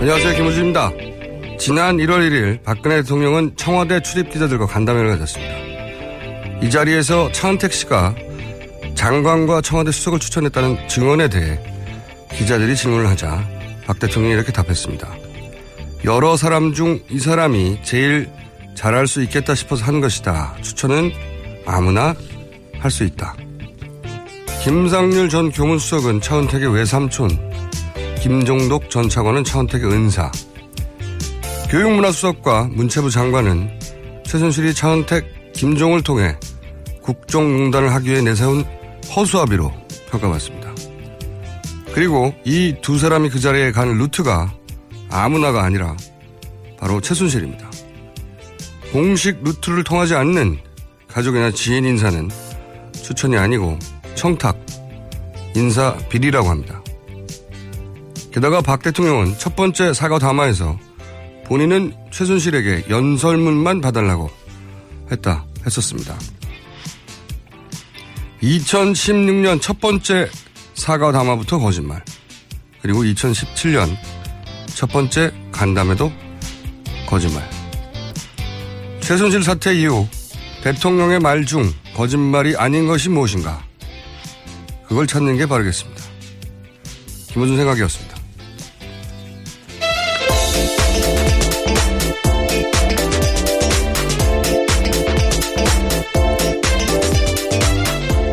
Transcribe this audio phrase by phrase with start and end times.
[0.00, 0.34] 안녕하세요.
[0.34, 0.90] 김우주입니다.
[1.60, 5.54] 지난 1월 1일 박근혜 대통령은 청와대 출입 기자들과 간담회를 가졌습니다.
[6.60, 8.16] 이 자리에서 차은택 씨가
[8.96, 11.60] 장관과 청와대 수석을 추천했다는 증언에 대해
[12.32, 13.46] 기자들이 질문을 하자
[13.86, 15.27] 박 대통령이 이렇게 답했습니다.
[16.04, 18.30] 여러 사람 중 이 사람이 제일
[18.74, 20.54] 잘할 수 있겠다 싶어서 한 것이다.
[20.62, 21.10] 추천은
[21.66, 22.14] 아무나
[22.78, 23.34] 할 수 있다.
[24.62, 27.28] 김상률 전 교문수석은 차은택의 외삼촌,
[28.20, 30.30] 김종독 전 차관은 차은택의 은사,
[31.70, 33.78] 교육문화수석과 문체부 장관은
[34.24, 36.36] 최순실이 차은택, 김종을 통해
[37.02, 38.64] 국정농단을 하기 위해 내세운
[39.14, 39.72] 허수아비로
[40.10, 40.68] 평가받습니다.
[41.92, 44.52] 그리고 이 두 사람이 그 자리에 간 루트가
[45.10, 45.96] 아무나가 아니라
[46.78, 47.70] 바로 최순실입니다.
[48.92, 50.58] 공식 루트를 통하지 않는
[51.08, 52.30] 가족이나 지인 인사는
[52.92, 53.78] 추천이 아니고
[54.14, 54.58] 청탁,
[55.54, 56.82] 인사 비리라고 합니다.
[58.32, 60.78] 게다가 박 대통령은 첫 번째 사과 담화에서
[61.46, 64.30] 본인은 최순실에게 연설문만 봐달라고
[65.10, 66.16] 했다 했었습니다.
[68.42, 70.28] 2016년 첫 번째
[70.74, 72.04] 사과 담화부터 거짓말.
[72.82, 73.96] 그리고 2017년
[74.78, 76.12] 첫 번째 간담회도
[77.08, 77.42] 거짓말.
[79.00, 80.06] 최순실 사태 이후
[80.62, 83.60] 대통령의 말 중 거짓말이 아닌 것이 무엇인가?
[84.86, 86.00] 그걸 찾는 게 바르겠습니다.
[87.32, 88.18] 김호준 생각이었습니다.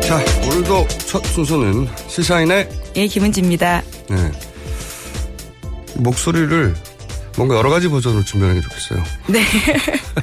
[0.02, 3.82] 자, 오늘도 첫 순서는 시사인의 예, 김은지입니다.
[4.08, 4.55] 네.
[5.98, 6.74] 목소리를
[7.36, 9.04] 뭔가 여러 가지 버전으로 준비하는 게 좋겠어요.
[9.28, 9.44] 네.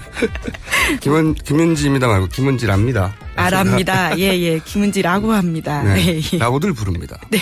[1.01, 3.15] 김은, 김은지입니다 말고 김은지랍니다.
[3.35, 4.17] 아랍니다.
[4.17, 4.59] 예, 예.
[4.59, 5.83] 김은지라고 합니다.
[5.83, 6.21] 네.
[6.33, 6.37] 예.
[6.37, 7.19] 라고들 부릅니다.
[7.29, 7.39] 네.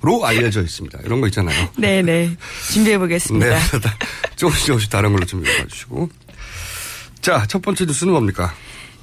[0.00, 1.00] 로 알려져 있습니다.
[1.04, 1.68] 이런 거 있잖아요.
[1.76, 2.30] 네, 네.
[2.70, 3.46] 준비해 보겠습니다.
[3.46, 3.60] 네.
[4.36, 6.08] 조금씩 조금씩 다른 걸로 준비해 봐주시고.
[7.20, 8.54] 자, 첫 번째 뉴스는 뭡니까?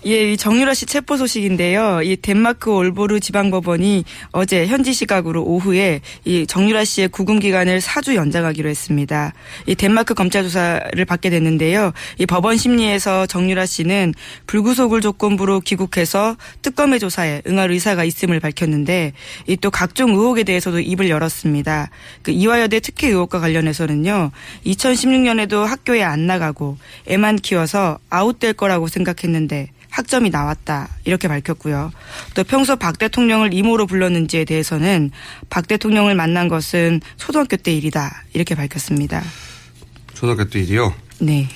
[0.07, 2.01] 예, 이 정유라 씨 체포 소식인데요.
[2.03, 8.69] 이 덴마크 올보르 지방법원이 어제 현지 시각으로 오후에 이 정유라 씨의 구금 기간을 4주 연장하기로
[8.69, 9.33] 했습니다.
[9.65, 11.91] 이 덴마크 검찰 조사를 받게 됐는데요.
[12.19, 14.13] 이 법원 심리에서 정유라 씨는
[14.45, 19.13] 불구속을 조건부로 귀국해서 특검의 조사에 응할 의사가 있음을 밝혔는데
[19.47, 21.89] 이 또 각종 의혹에 대해서도 입을 열었습니다.
[22.21, 24.29] 그 이화여대 특혜 의혹과 관련해서는요.
[24.67, 26.77] 2016년에도 학교에 안 나가고
[27.07, 31.91] 애만 키워서 아웃될 거라고 생각했는데 학점이 나왔다 이렇게 밝혔고요.
[32.33, 35.11] 또 평소 박 대통령을 이모로 불렀는지에 대해서는
[35.49, 39.23] 박 대통령을 만난 것은 초등학교 때 일이다 이렇게 밝혔습니다.
[40.13, 40.93] 초등학교 때 일이요?
[41.19, 41.47] 네.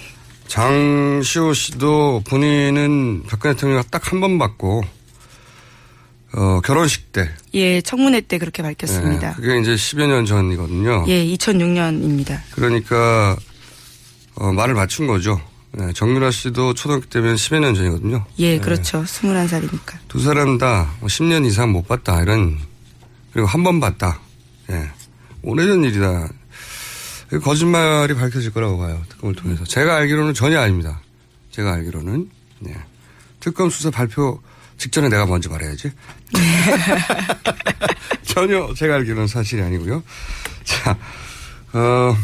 [0.47, 4.83] 장시호 씨도 본인은 박근혜 대통령 딱 한번 받고
[6.31, 7.29] 어, 결혼식 때.
[7.55, 9.29] 예, 청문회 때 그렇게 밝혔습니다.
[9.31, 11.05] 네, 그게 이제 10여 년 전이거든요.
[11.09, 12.39] 예, 2006년입니다.
[12.51, 13.35] 그러니까
[14.35, 15.41] 어, 말을 맞춘 거죠.
[15.71, 18.25] 네, 정유라 씨도 초등학교 때면 10여 년 전이거든요.
[18.39, 19.03] 예, 그렇죠.
[19.03, 19.97] 21살이니까.
[20.07, 22.21] 두 사람 다 10년 이상 못 봤다.
[22.21, 22.57] 이런
[23.33, 24.19] 그리고 한 번 봤다.
[24.71, 24.89] 예.
[25.43, 26.29] 오래전 일이다.
[27.43, 28.99] 거짓말이 밝혀질 거라고 봐요.
[29.09, 29.63] 특검을 통해서.
[29.63, 31.01] 제가 알기로는 전혀 아닙니다.
[31.51, 32.29] 제가 알기로는.
[32.67, 32.75] 예.
[33.39, 34.41] 특검 수사 발표
[34.77, 35.91] 직전에 내가 먼저 말해야지.
[38.25, 40.01] 전혀 제가 알기로는 사실이 아니고요.
[40.63, 40.97] 자,
[41.73, 42.15] 어,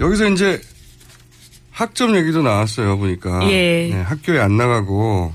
[0.00, 0.60] 여기서 이제
[1.80, 3.50] 학점 얘기도 나왔어요, 보니까.
[3.50, 3.88] 예.
[3.88, 5.32] 네, 학교에 안 나가고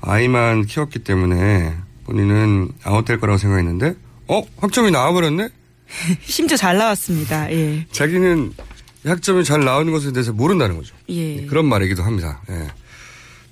[0.00, 1.72] 아이만 키웠기 때문에
[2.02, 3.94] 본인은 아웃될 거라고 생각했는데,
[4.26, 4.42] 어?
[4.58, 5.50] 학점이 나와버렸네?
[6.26, 7.52] 심지어 잘 나왔습니다.
[7.52, 7.86] 예.
[7.92, 8.52] 자기는
[9.06, 10.96] 학점이 잘 나오는 것에 대해서 모른다는 거죠.
[11.10, 11.46] 예.
[11.46, 12.42] 그런 말이기도 합니다.
[12.50, 12.66] 예.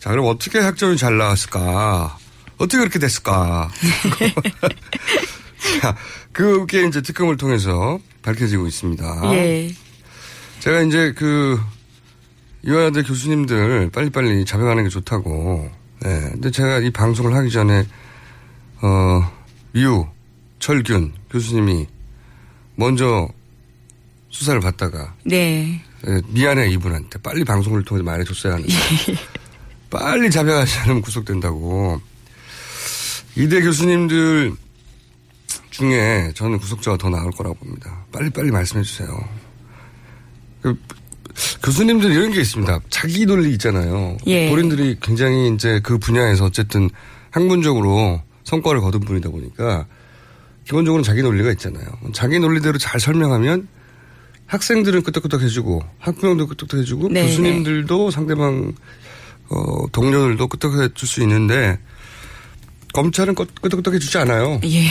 [0.01, 2.19] 자, 그럼 어떻게 학점이 잘 나왔을까?
[2.59, 3.71] 어떻게 그렇게 됐을까?
[5.81, 5.97] 자,
[6.33, 9.33] 그게 이제 특검을 통해서 밝혀지고 있습니다.
[9.35, 9.73] 예.
[10.59, 11.61] 제가 이제 그,
[12.63, 15.71] 이화여대 교수님들 빨리빨리 잡아가는 게 좋다고.
[16.05, 16.09] 예.
[16.33, 17.87] 근데 제가 이 방송을 하기 전에,
[18.83, 19.31] 어,
[19.77, 20.07] 유,
[20.59, 21.87] 철균 교수님이
[22.77, 23.29] 먼저
[24.31, 25.15] 수사를 받다가.
[25.25, 25.83] 네.
[26.07, 27.19] 예, 미안해, 이분한테.
[27.21, 28.73] 빨리 방송을 통해서 말해줬어야 하는데.
[29.91, 32.01] 빨리 잡아가지 않으면 구속된다고.
[33.37, 34.53] 이대 교수님들
[35.71, 38.05] 중에 저는 구속자가 더 나올 거라고 봅니다.
[38.13, 39.09] 빨리빨리 말씀해 주세요.
[41.35, 42.81] 그, 교수님들 이런 게 있습니다.
[42.91, 44.17] 자기 논리 있잖아요.
[44.27, 44.49] 예.
[44.51, 46.91] 본인들이 굉장히 이제 그 분야에서 어쨌든
[47.31, 49.87] 학문적으로 성과를 거둔 분이다 보니까
[50.67, 51.85] 기본적으로 자기 논리가 있잖아요.
[52.13, 53.69] 자기 논리대로 잘 설명하면
[54.47, 58.75] 학생들은 끄떡끄떡 해주고 학부형도 끄떡끄떡 해주고 네, 교수님들도 상대방
[59.49, 61.79] 어, 동료들도 끄떡 해 줄 수 있는데
[62.93, 64.61] 검찰은 끄떡끄떡 해주지 않아요.
[64.65, 64.87] 예.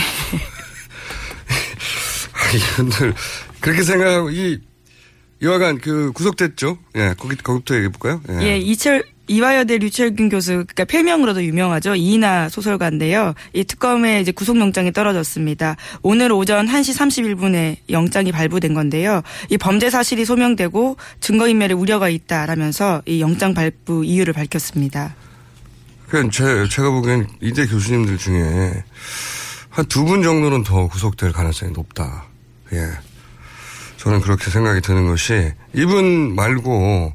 [2.54, 3.14] 이분들
[3.60, 4.58] 그렇게 생각하고 이
[5.42, 6.78] 여하간 그 구속됐죠.
[6.96, 8.20] 예, 거기 거기부터 얘기해 볼까요?
[8.42, 11.94] 예, 이철 이화여대 류철균 교수, 그러니까 필명으로도 유명하죠.
[11.94, 13.34] 이나 소설가인데요.
[13.52, 15.76] 이 특검에 이제 구속영장이 떨어졌습니다.
[16.02, 19.22] 오늘 오전 1시 31분에 영장이 발부된 건데요.
[19.48, 25.14] 이 범죄 사실이 소명되고 증거인멸의 우려가 있다라면서 이 영장 발부 이유를 밝혔습니다.
[26.08, 28.82] 그냥 제, 제가 보기엔 이대 교수님들 중에
[29.68, 32.24] 한 두 분 정도는 더 구속될 가능성이 높다.
[32.72, 32.88] 예.
[34.00, 37.12] 저는 그렇게 생각이 드는 것이 이분 말고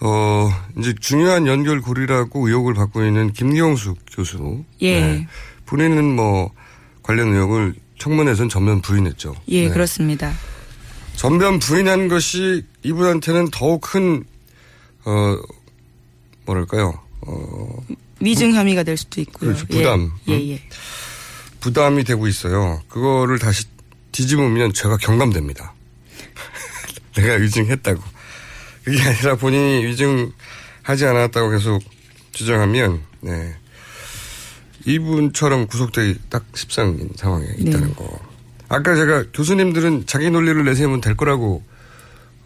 [0.00, 4.64] 어 이제 중요한 연결고리라고 의혹을 받고 있는 김경숙 교수.
[4.80, 5.00] 예.
[5.00, 5.28] 네.
[5.66, 6.50] 본인은 뭐
[7.04, 9.36] 관련 의혹을 청문회에서는 전면 부인했죠.
[9.48, 9.72] 예, 네.
[9.72, 10.32] 그렇습니다.
[11.14, 14.24] 전면 부인한 것이 이분한테는 더욱 큰,
[15.04, 15.36] 어,
[16.46, 17.68] 뭐랄까요, 어.
[18.20, 19.52] 위증 혐의가 될 수도 있고요.
[19.52, 19.66] 그렇죠.
[19.66, 20.12] 부담.
[20.28, 20.40] 예, 음?
[20.40, 20.52] 예.
[20.52, 20.62] 예.
[21.60, 22.80] 부담이 되고 있어요.
[22.88, 23.64] 그거를 다시
[24.12, 25.74] 뒤집으면 제가 경감됩니다.
[27.16, 28.02] 내가 위증했다고.
[28.84, 31.82] 그게 아니라 본인이 위증하지 않았다고 계속
[32.32, 33.54] 주장하면, 네.
[34.86, 37.94] 이분처럼 구속되기 딱 십상인 상황에 있다는 네.
[37.94, 38.18] 거.
[38.68, 41.62] 아까 제가 교수님들은 자기 논리를 내세우면 될 거라고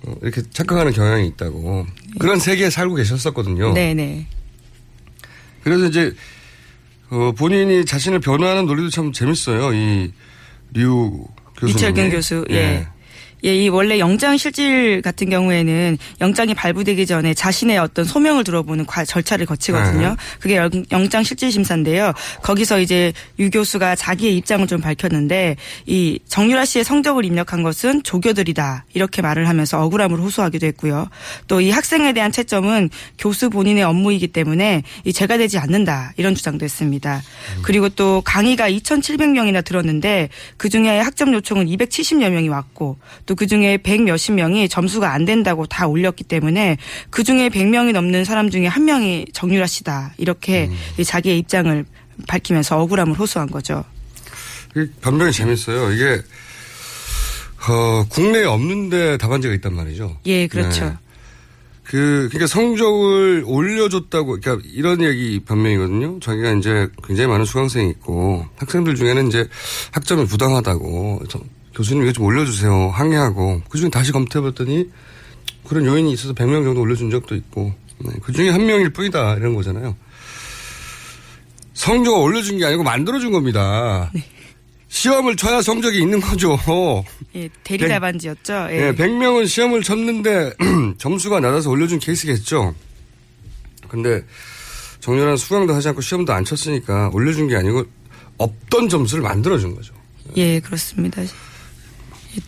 [0.04, 1.86] 어, 이렇게 착각하는 경향이 있다고.
[2.18, 3.72] 그런 세계에 살고 계셨었거든요.
[3.74, 4.26] 네네.
[5.62, 6.12] 그래서 이제
[7.10, 9.72] 어, 본인이 자신을 변호하는 논리도 참 재밌어요.
[9.72, 10.12] 이류
[10.74, 11.41] 교수.
[11.66, 12.86] 이철균 교수, 예.
[13.44, 19.04] 예, 이 원래 영장 실질 같은 경우에는 영장이 발부되기 전에 자신의 어떤 소명을 들어보는 과-
[19.04, 20.08] 절차를 거치거든요.
[20.10, 20.16] 네.
[20.38, 22.12] 그게 영- 영장 실질 심사인데요.
[22.42, 25.56] 거기서 이제 유 교수가 자기의 입장을 좀 밝혔는데
[25.86, 31.08] 이 정유라 씨의 성적을 입력한 것은 조교들이다 이렇게 말을 하면서 억울함을 호소하기도 했고요.
[31.48, 36.64] 또 이 학생에 대한 채점은 교수 본인의 업무이기 때문에 이 제가 되지 않는다 이런 주장도
[36.64, 37.22] 했습니다.
[37.62, 44.02] 그리고 또 강의가 2,700명이나 들었는데 그 중에 학점 요청은 270여 명이 왔고 또그 중에 100
[44.02, 46.76] 몇십 명이 점수가 안 된다고 다 올렸기 때문에
[47.10, 51.84] 그 중에 100명이 넘는 사람 중에 한 명이 정유라 씨다 이렇게 이 자기의 입장을
[52.28, 53.84] 밝히면서 억울함을 호소한 거죠.
[55.00, 55.92] 변명이 재밌어요.
[55.92, 56.22] 이게
[57.68, 60.18] 어, 국내에 없는데 답안지가 있단 말이죠.
[60.26, 60.86] 예, 그렇죠.
[60.86, 60.96] 네.
[61.84, 66.20] 그, 그러니까 성적을 올려줬다고, 그러니까 이런 얘기 변명이거든요.
[66.20, 69.48] 자기가 이제 굉장히 많은 수강생이 있고, 학생들 중에는 이제
[69.90, 71.40] 학점이 부당하다고, 저,
[71.74, 72.90] 교수님 이거 좀 올려주세요.
[72.90, 74.90] 항의하고, 그 중에 다시 검토해봤더니
[75.66, 79.36] 그런 요인이 있어서 100명 정도 올려준 적도 있고, 네, 그 중에 한 명일 뿐이다.
[79.36, 79.96] 이런 거잖아요.
[81.74, 84.10] 성적을 올려준 게 아니고 만들어준 겁니다.
[84.88, 86.58] 시험을 쳐야 성적이 있는 거죠.
[87.34, 88.68] 예, 대리 답안지였죠.
[88.70, 88.88] 예.
[88.88, 90.52] 예, 100명은 시험을 쳤는데
[90.98, 92.74] 점수가 낮아서 올려준 케이스겠죠.
[93.88, 94.22] 근데
[95.00, 97.84] 정렬한 수강도 하지 않고 시험도 안 쳤으니까 올려준 게 아니고
[98.36, 99.94] 없던 점수를 만들어준 거죠.
[100.36, 101.22] 예, 그렇습니다.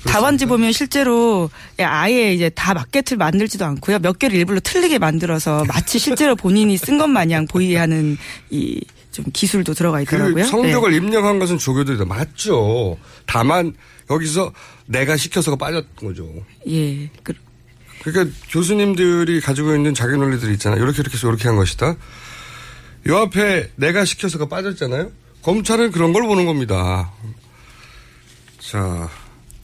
[0.05, 3.99] 답안지 보면 실제로 아예 이제 다 마켓을 만들지도 않고요.
[3.99, 8.17] 몇 개를 일부러 틀리게 만들어서 마치 실제로 본인이 쓴 것 마냥 보이게 하는
[8.51, 8.81] 이
[9.15, 10.35] 좀 기술도 들어가 있더라고요.
[10.35, 10.97] 그 성적을 네.
[10.97, 12.05] 입력한 것은 조교들이다.
[12.05, 12.99] 맞죠.
[13.27, 13.73] 다만
[14.11, 14.53] 여기서
[14.87, 16.29] 내가 시켜서가 빠졌던 거죠.
[16.69, 17.09] 예.
[17.23, 17.33] 그,
[18.03, 20.83] 그러니까 교수님들이 가지고 있는 자기 논리들이 있잖아요.
[20.83, 21.95] 이렇게 이렇게 해서 이렇게 한 것이다.
[23.07, 25.13] 요 앞에 내가 시켜서가 빠졌잖아요.
[25.43, 27.13] 검찰은 그런 걸 보는 겁니다.
[28.59, 29.09] 자,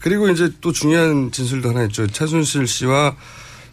[0.01, 2.07] 그리고 이제 또 중요한 진술도 하나 있죠.
[2.07, 3.15] 최순실 씨와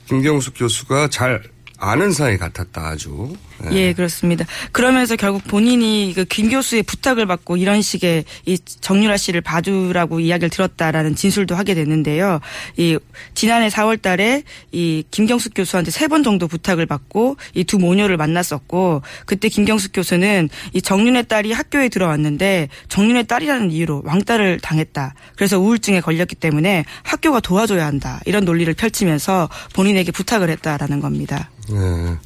[0.06, 1.42] 김경숙 교수가 잘
[1.80, 3.37] 아는 사이 같았다 아주.
[3.64, 3.70] 네.
[3.73, 4.44] 예, 그렇습니다.
[4.73, 10.50] 그러면서 결국 본인이 그 김 교수의 부탁을 받고 이런 식의 이 정유라 씨를 봐주라고 이야기를
[10.50, 12.40] 들었다라는 진술도 하게 됐는데요.
[12.76, 12.99] 이
[13.35, 14.42] 지난해 4월 달에
[14.73, 20.49] 이 김경숙 교수한테 세 번 정도 부탁을 받고 이 두 모녀를 만났었고 그때 김경숙 교수는
[20.73, 25.14] 이 정윤의 딸이 학교에 들어왔는데 정윤의 딸이라는 이유로 왕따를 당했다.
[25.37, 28.20] 그래서 우울증에 걸렸기 때문에 학교가 도와줘야 한다.
[28.26, 31.50] 이런 논리를 펼치면서 본인에게 부탁을 했다라는 겁니다.
[31.70, 32.16] 네.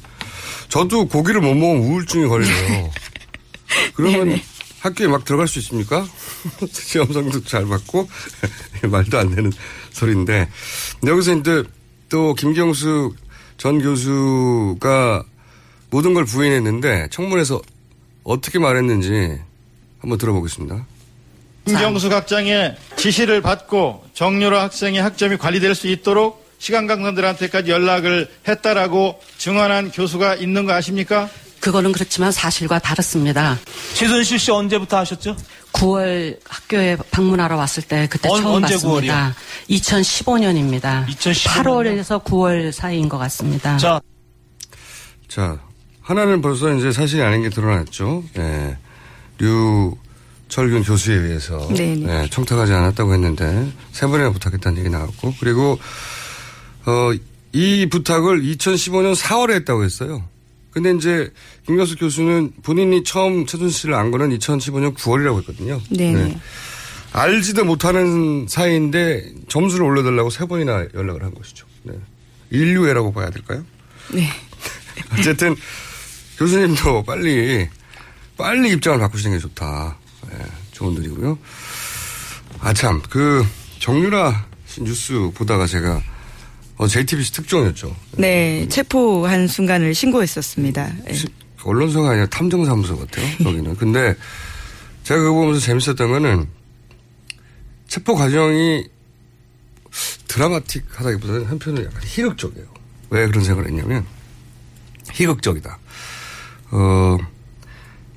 [0.69, 2.91] 저도 고기를 못 먹으면 우울증이 걸려요.
[3.95, 4.43] 그러면 네네.
[4.79, 6.05] 학교에 막 들어갈 수 있습니까?
[6.71, 8.09] 시험 성적 잘 받고
[8.89, 9.51] 말도 안 되는
[9.91, 10.49] 소리인데
[11.05, 11.63] 여기서 이제
[12.09, 13.13] 또 김경수
[13.57, 15.23] 전 교수가
[15.89, 17.61] 모든 걸 부인했는데 청문회에서
[18.23, 19.39] 어떻게 말했는지
[19.99, 20.85] 한번 들어보겠습니다.
[21.65, 29.91] 김경수 학장의 지시를 받고 정유라 학생의 학점이 관리될 수 있도록 시간 강사들한테까지 연락을 했다라고 증언한
[29.91, 31.27] 교수가 있는 거 아십니까?
[31.59, 33.59] 그거는 그렇지만 사실과 다릅니다.
[33.95, 35.35] 최순실 씨 언제부터 하셨죠?
[35.73, 39.35] 9월 학교에 방문하러 왔을 때 그때 언- 처음 언제 봤습니다.
[39.69, 41.05] 2015년입니다.
[41.05, 43.75] 8월에서 9월 사이인 것 같습니다.
[43.77, 43.99] 자,
[45.27, 45.59] 자,
[46.01, 48.23] 하나는 벌써 이제 사실이 아닌 게 드러났죠.
[48.37, 48.77] 예.
[49.37, 52.23] 류철균 교수에 의해서 네네.
[52.23, 55.77] 예, 청탁하지 않았다고 했는데 세 번이나 부탁했다는 얘기 나왔고 그리고
[56.85, 57.11] 어,
[57.51, 60.23] 이 부탁을 2015년 4월에 했다고 했어요.
[60.71, 61.31] 근데 이제
[61.67, 65.79] 김경수 교수는 본인이 처음 최순실을 안 거는 2015년 9월이라고 했거든요.
[65.91, 66.39] 네 네.
[67.11, 71.67] 알지도 못하는 사이인데 점수를 올려달라고 세 번이나 연락을 한 것이죠.
[71.83, 71.93] 네.
[72.49, 73.63] 인류애라고 봐야 될까요?
[74.11, 74.27] 네.
[75.13, 75.55] 어쨌든
[76.39, 77.69] 교수님도 빨리
[78.35, 79.95] 빨리 입장을 바꾸시는 게 좋다.
[80.31, 80.37] 예,
[80.71, 81.37] 좋은 일이고요.
[82.61, 83.45] 아참 그
[83.77, 86.01] 정유라 씨 뉴스 보다가 제가
[86.77, 87.95] 어, JTBC 특종이었죠.
[88.17, 90.91] 네, 체포한 순간을 신고했었습니다.
[91.09, 91.15] 예.
[91.63, 93.25] 언론사가 아니라 탐정사무소 같아요.
[93.45, 93.75] 여기는.
[93.77, 94.15] 근데
[95.03, 96.47] 제가 그거 보면서 재밌었던 거는
[97.87, 98.87] 체포 과정이
[100.27, 102.67] 드라마틱하다기보다는 한편으로 약간 희극적이에요.
[103.11, 104.05] 왜 그런 생각을 했냐면
[105.11, 105.77] 희극적이다.
[106.71, 107.17] 어,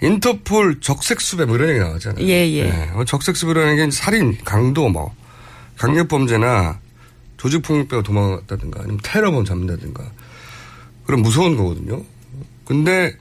[0.02, 2.26] 인터폴 적색수배 뭐 이런 얘기 나왔잖아요.
[2.26, 2.62] 예, 예.
[2.64, 5.14] 네, 어, 적색수배라는 게 살인, 강도 뭐
[5.76, 6.80] 강력범죄나
[7.36, 10.02] 조직폭력 배가 도망갔다든가 아니면 테러범 잡는다든가
[11.04, 12.02] 그런 무서운 거거든요.
[12.64, 13.14] 근데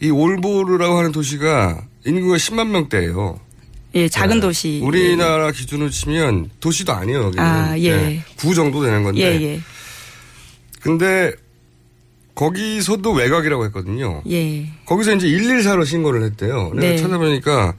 [0.00, 3.40] 이 올보르라고 하는 도시가 인구가 10만 명대예요.
[3.94, 4.40] 예, 작은 네.
[4.40, 4.80] 도시.
[4.82, 7.24] 우리나라 기준으로 치면 도시도 아니에요.
[7.24, 7.44] 여기는.
[7.44, 7.96] 아, 예.
[7.96, 9.20] 네, 구 정도 되는 건데.
[9.20, 9.60] 예, 예.
[10.80, 11.32] 근데
[12.34, 14.22] 거기서도 외곽이라고 했거든요.
[14.30, 14.66] 예.
[14.86, 16.70] 거기서 이제 114로 신고를 했대요.
[16.74, 16.96] 내가 네.
[16.96, 17.74] 찾아보니까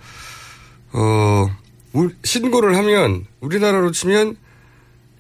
[0.93, 1.47] 어
[1.93, 4.37] 우- 신고를 하면 우리나라로 치면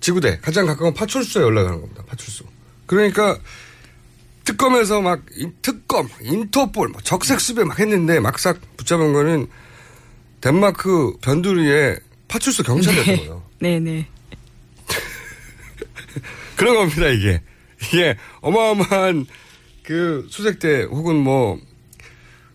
[0.03, 2.03] 지구대 가장 가까운 파출소에 연락하는 겁니다.
[2.05, 2.43] 파출소.
[2.85, 3.39] 그러니까
[4.43, 9.47] 특검에서 막 이- 특검, 인터폴, 막 적색 수배 막 했는데 막상 붙잡은 거는
[10.41, 11.95] 덴마크 변두리에
[12.27, 13.43] 파출소 경찰이었던 거예요.
[13.61, 14.05] 네, 네.
[16.57, 17.41] 그런 겁니다, 이게.
[17.83, 19.25] 이게 어마어마한
[19.83, 21.57] 그 수색대 혹은 뭐,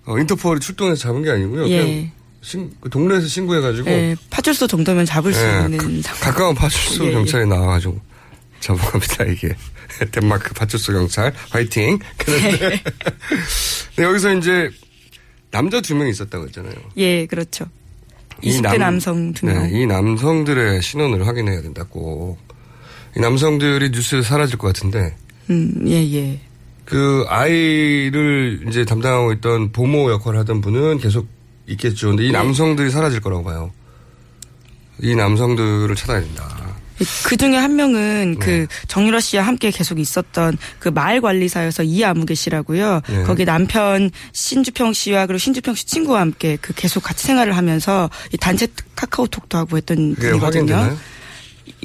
[0.05, 1.67] 어, 인터폴이 출동해서 잡은 게 아니고요.
[1.71, 2.13] 예.
[2.41, 3.91] 신, 그 동네에서 신고해가지고.
[3.91, 7.13] 예, 파출소 정도면 잡을 수 예, 있는 가, 가까운 파출소 예, 예.
[7.13, 8.01] 경찰이 나와가지고
[8.61, 9.55] 잡은 겁니다, 이게.
[10.13, 11.99] 덴마크 파출소 경찰, 화이팅.
[12.19, 12.81] 그런데
[13.97, 14.71] 네, 여기서 이제
[15.51, 16.75] 남자 두 명이 있었다고 했잖아요.
[16.99, 17.67] 예, 그렇죠.
[18.43, 19.63] 이 20대 남- 남성 두 명.
[19.71, 22.39] 네, 이 남성들의 신원을 확인해야 된다고.
[23.17, 25.17] 이 남성들이 뉴스에 사라질 것 같은데
[25.51, 26.39] 음, 예, 예.
[26.85, 31.27] 그 아이를 이제 담당하고 있던 보모 역할을 하던 분은 계속
[31.69, 32.09] 있겠죠.
[32.09, 33.73] 근데 이 남성들이 사라질 거라고 봐요.
[35.01, 36.59] 이 남성들을 찾아야 된다.
[37.25, 38.45] 그 중에 한 명은 네.
[38.45, 43.03] 그 정유라 씨와 함께 계속 있었던 그 마을 관리사여서 이아무개 씨라고요.
[43.09, 43.23] 네.
[43.23, 48.37] 거기 남편 신주평 씨와 그리고 신주평 씨 친구와 함께 그 계속 같이 생활을 하면서 이
[48.37, 50.45] 단체 카카오톡도 하고 했던 분이거든요.
[50.45, 50.99] 확인되나요?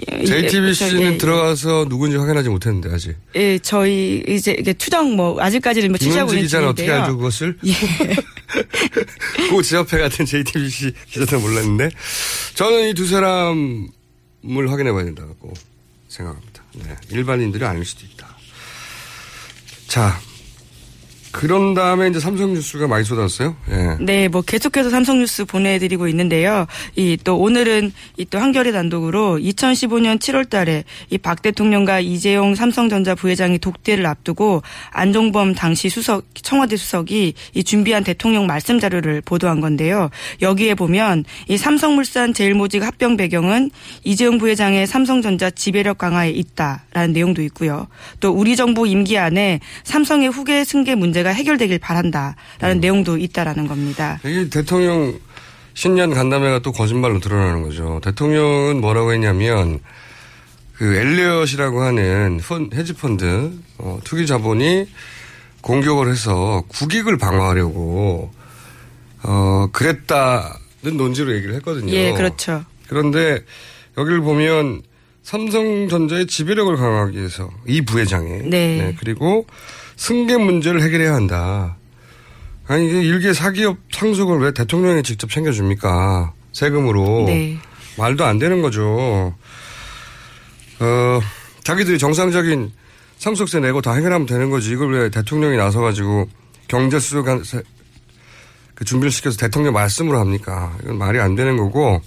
[0.09, 1.17] 예, JTBC는 예, 예.
[1.17, 3.15] 들어가서 누군지 확인하지 못했는데 아직.
[3.35, 7.03] 예, 저희 이제 이게 추정 뭐 아직까지는 뭐 취재하고 있는 기자는 어떻게 중인데요.
[7.03, 7.57] 알죠 그것을?
[7.65, 7.73] 예.
[9.50, 11.89] 그제 옆에 같은 JTBC 기자들 몰랐는데
[12.55, 13.88] 저는 이 두 사람을
[14.71, 15.53] 확인해 봐야 된다고
[16.07, 16.63] 생각합니다.
[16.75, 18.35] 네, 일반인들이 아닐 수도 있다.
[19.88, 20.19] 자,
[21.33, 23.55] 그런 다음에 이제 삼성 뉴스가 많이 쏟았어요.
[23.71, 23.97] 예.
[23.99, 26.67] 네, 뭐 계속해서 삼성뉴스 보내드리고 있는데요.
[26.95, 33.57] 이 또 오늘은 이 또 한겨레 단독으로 2015년 7월달에 이 박 대통령과 이재용 삼성전자 부회장이
[33.59, 34.61] 독대를 앞두고
[34.91, 40.09] 안종범 당시 수석 청와대 수석이 이 준비한 대통령 말씀 자료를 보도한 건데요.
[40.41, 43.71] 여기에 보면 이 삼성물산 제일모직 합병 배경은
[44.03, 47.87] 이재용 부회장의 삼성전자 지배력 강화에 있다라는 내용도 있고요.
[48.19, 54.19] 또 우리 정부 임기 안에 삼성의 후계 승계 문제 가 해결되길 바란다라는 내용도 있다라는 겁니다.
[54.25, 55.17] 이게 대통령
[55.73, 57.99] 신년 간담회가 또 거짓말로 드러나는 거죠.
[58.03, 59.79] 대통령은 뭐라고 했냐면
[60.75, 64.87] 그 엘리엇이라고 하는 펀- 헤지펀드 어, 투기 자본이
[65.61, 68.31] 공격을 해서 국익을 방어하려고
[69.23, 71.91] 어 그랬다는 논지로 얘기를 했거든요.
[71.93, 72.65] 예, 그렇죠.
[72.89, 73.39] 그런데
[73.97, 74.81] 여기를 보면
[75.23, 78.95] 삼성전자의 지배력을 강화하기 위해서 이 부회장의 네.
[78.99, 79.45] 그리고
[79.95, 81.77] 승계 문제를 해결해야 한다.
[82.67, 86.33] 아니 이게 일개 사기업 상속을 왜 대통령이 직접 챙겨줍니까?
[86.53, 87.57] 세금으로 네.
[87.97, 89.35] 말도 안 되는 거죠.
[90.79, 91.19] 어
[91.63, 92.71] 자기들이 정상적인
[93.17, 94.71] 상속세 내고 다 해결하면 되는 거지.
[94.71, 96.27] 이걸 왜 대통령이 나서 가지고
[96.67, 97.43] 경제수관
[98.75, 100.75] 그 준비를 시켜서 대통령 말씀으로 합니까?
[100.83, 102.01] 이건 말이 안 되는 거고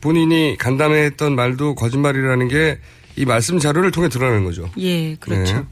[0.00, 2.78] 본인이 간담회 했던 말도 거짓말이라는 게
[3.16, 4.70] 이 말씀 자료를 통해 드러나는 거죠.
[4.78, 5.56] 예, 그렇죠.
[5.56, 5.64] 네.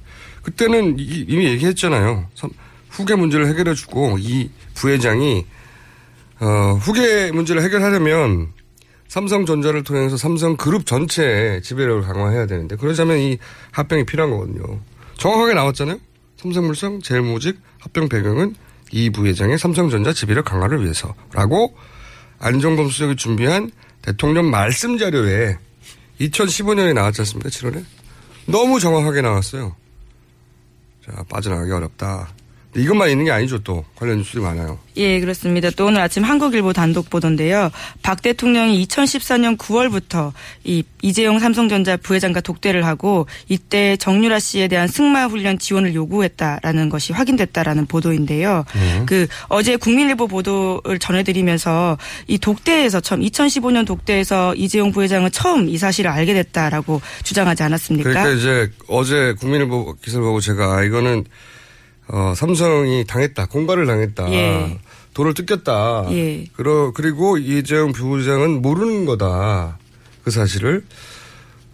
[0.55, 2.27] 그때는 이- 이미 얘기했잖아요.
[2.35, 2.51] 삼-
[2.91, 5.47] 후계 문제를 해결해주고 이 부회장이
[6.41, 8.49] 어, 후계 문제를 해결하려면
[9.09, 13.39] 삼성전자를 통해서 삼성그룹 전체의 지배력을 강화해야 되는데 그러자면 이
[13.73, 14.81] 합병이 필요한 거거든요.
[15.19, 15.99] 정확하게 나왔잖아요.
[16.39, 18.55] 삼성물산 제일모직 합병 배경은
[18.93, 21.77] 이 부회장의 삼성전자 지배력 강화를 위해서라고
[22.39, 23.71] 안정범 수석이 준비한
[24.03, 25.59] 대통령 말씀 자료에
[26.21, 27.51] 2015년에 나왔지 않습니까?
[27.51, 27.85] 7월에
[28.47, 29.77] 너무 정확하게 나왔어요.
[31.11, 32.29] 자 빠져나가기 어렵다.
[32.77, 34.79] 이것만 있는 게 아니죠 또 관련 뉴스들이 많아요.
[34.97, 35.71] 예, 그렇습니다.
[35.71, 37.71] 또 오늘 아침 한국일보 단독 보던데요.
[38.03, 40.33] 박 대통령이 2014년 9월부터
[40.65, 47.13] 이 이재용 삼성전자 부회장과 독대를 하고 이때 정유라 씨에 대한 승마 훈련 지원을 요구했다라는 것이
[47.13, 48.65] 확인됐다라는 보도인데요.
[49.07, 56.11] 그 어제 국민일보 보도를 전해드리면서 이 독대에서 처음 2015년 독대에서 이재용 부회장은 처음 이 사실을
[56.11, 58.11] 알게 됐다라고 주장하지 않았습니까?
[58.11, 61.25] 그러니까 이제 어제 국민일보 기사를 보고 제가 아, 이거는
[62.13, 64.79] 어, 삼성이 당했다, 공갈을 당했다, 예.
[65.15, 66.07] 돈을 뜯겼다.
[66.11, 66.45] 예.
[66.55, 69.79] 그러, 그리고 이재용 부부장은 모르는 거다.
[70.25, 70.85] 그 사실을.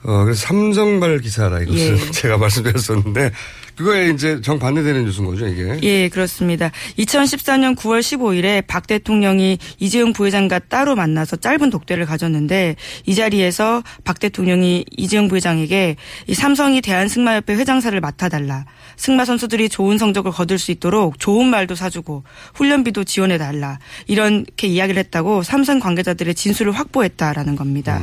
[0.03, 2.11] 어, 그래서 삼성발 기사라 이것은 예.
[2.13, 3.33] 제가 말씀드렸었는데
[3.77, 5.79] 그거에 이제 정반대되는 뉴스인 거죠 이게.
[5.83, 6.71] 예, 그렇습니다.
[6.99, 14.19] 2014년 9월 15일에 박 대통령이 이재용 부회장과 따로 만나서 짧은 독대를 가졌는데 이 자리에서 박
[14.19, 18.65] 대통령이 이재용 부회장에게 이 삼성이 대한승마협회 회장사를 맡아달라.
[18.97, 23.79] 승마 선수들이 좋은 성적을 거둘 수 있도록 좋은 말도 사주고 훈련비도 지원해달라.
[24.07, 28.03] 이렇게 이야기를 했다고 삼성 관계자들의 진술을 확보했다라는 겁니다.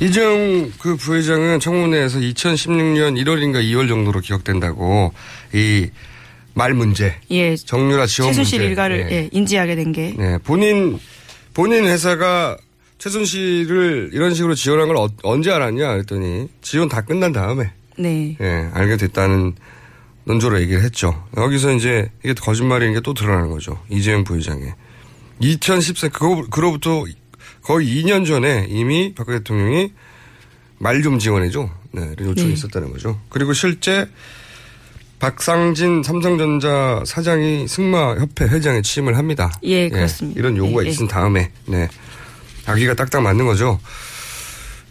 [0.00, 5.12] 이재용 그 부회장은 청문회에서 2016년 1월인가 2월 정도로 기억된다고
[5.54, 5.88] 이
[6.58, 7.54] 말 문제, 예.
[7.54, 8.70] 정유라 지원 최순실 문제.
[8.70, 9.12] 일가를 네.
[9.14, 10.14] 예, 인지하게 된 게.
[10.16, 10.98] 네, 본인
[11.52, 12.56] 본인 회사가
[12.96, 18.38] 최순실을 이런 식으로 지원한 걸 어- 언제 알았냐 그랬더니 지원 다 끝난 다음에 네.
[18.40, 19.54] 예, 알게 됐다는
[20.24, 21.22] 논조로 얘기를 했죠.
[21.36, 23.78] 여기서 이제 이게 거짓말인 게 또 드러나는 거죠.
[23.90, 24.72] 이재용 부회장의
[25.40, 27.04] 2014 그거 그로부터
[27.66, 29.92] 거의 2년 전에 이미 박 대통령이
[30.78, 31.68] 말 좀 지원해줘.
[31.90, 32.54] 네, 이런 요청이 네.
[32.54, 33.18] 있었다는 거죠.
[33.28, 34.06] 그리고 실제
[35.18, 39.50] 박상진 삼성전자 사장이 승마협회 회장에 취임을 합니다.
[39.64, 40.38] 예, 그렇습니다.
[40.38, 40.90] 이런 요구가 예, 예.
[40.90, 41.88] 있은 다음에, 네.
[42.66, 43.80] 아기가 딱딱 맞는 거죠.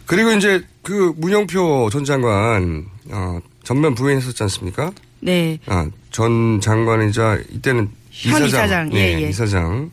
[0.04, 4.92] 그리고 이제 그 문영표 전 장관, 어, 전면 부인했었지 않습니까?
[5.20, 5.58] 네.
[5.66, 8.46] 아, 전 장관이자 이때는 현 이사장.
[8.48, 8.90] 이사장.
[8.90, 9.28] 네, 예, 예.
[9.30, 9.90] 이사장.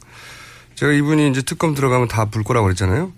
[0.75, 3.11] 제가 이분이 이제 특검 들어가면 다 불 거라고 그랬잖아요.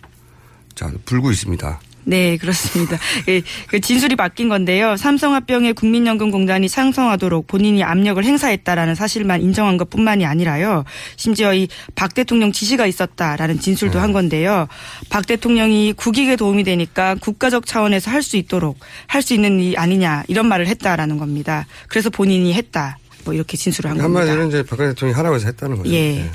[0.76, 1.80] 자, 불고 있습니다.
[2.08, 3.00] 네, 그렇습니다.
[3.30, 4.96] 예, 그 진술이 바뀐 건데요.
[4.96, 10.84] 삼성합병에 국민연금공단이 창성하도록 본인이 압력을 행사했다라는 사실만 인정한 것 뿐만이 아니라요.
[11.16, 14.68] 심지어 이 박 대통령 지시가 있었다라는 진술도 한 건데요.
[15.10, 20.26] 박 대통령이 국익에 도움이 되니까 국가적 차원에서 할 수 있도록 할 수 있는 일 아니냐
[20.28, 21.66] 이런 말을 했다라는 겁니다.
[21.88, 23.00] 그래서 본인이 했다.
[23.24, 24.20] 뭐 이렇게 진술을 한 겁니다.
[24.22, 25.90] 한마디로 이제 박근혜 대통령이 하라고 해서 했다는 거죠.
[25.92, 26.00] 예.
[26.18, 26.32] 네.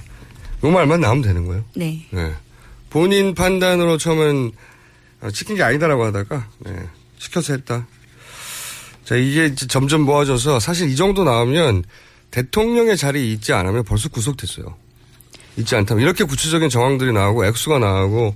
[0.60, 1.64] 그 말만 나오면 되는 거예요.
[1.74, 2.06] 네.
[2.10, 2.32] 네.
[2.90, 4.52] 본인 판단으로 처음엔
[5.20, 6.72] 아, 시킨 게 아니다라고 하다가 네.
[7.18, 7.86] 시켜서 했다.
[9.04, 11.84] 자 이게 점점 모아져서 사실 이 정도 나오면
[12.30, 14.76] 대통령의 자리에 있지 않으면 벌써 구속됐어요.
[15.56, 18.34] 있지 않다면 이렇게 구체적인 정황들이 나오고 액수가 나오고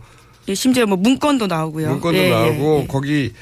[0.49, 1.89] 예, 심지어 뭐 문건도 나오고요.
[1.91, 3.33] 문건도 예, 나오고 예, 거기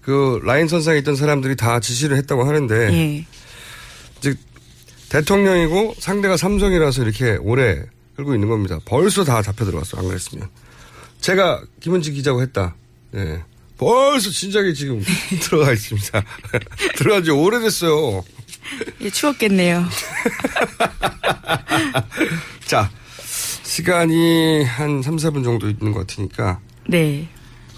[0.00, 3.26] 그 라인 선상에 있던 사람들이 다 지시를 했다고 하는데 예.
[4.18, 4.34] 이제
[5.10, 7.82] 대통령이고 상대가 삼성이라서 이렇게 오래
[8.18, 8.80] 끌고 있는 겁니다.
[8.84, 9.96] 벌써 다 잡혀 들어갔어.
[9.96, 10.48] 안 그랬으면.
[11.20, 12.74] 제가 김은지 기자고 했다.
[13.12, 13.44] 네.
[13.76, 15.00] 벌써 진작에 지금
[15.40, 16.24] 들어가 있습니다.
[16.98, 18.24] 들어간 지 오래됐어요.
[19.02, 19.86] 예, 추웠겠네요.
[22.66, 22.90] 자,
[23.62, 27.28] 시간이 한 3, 4분 정도 있는 것 같으니까 네.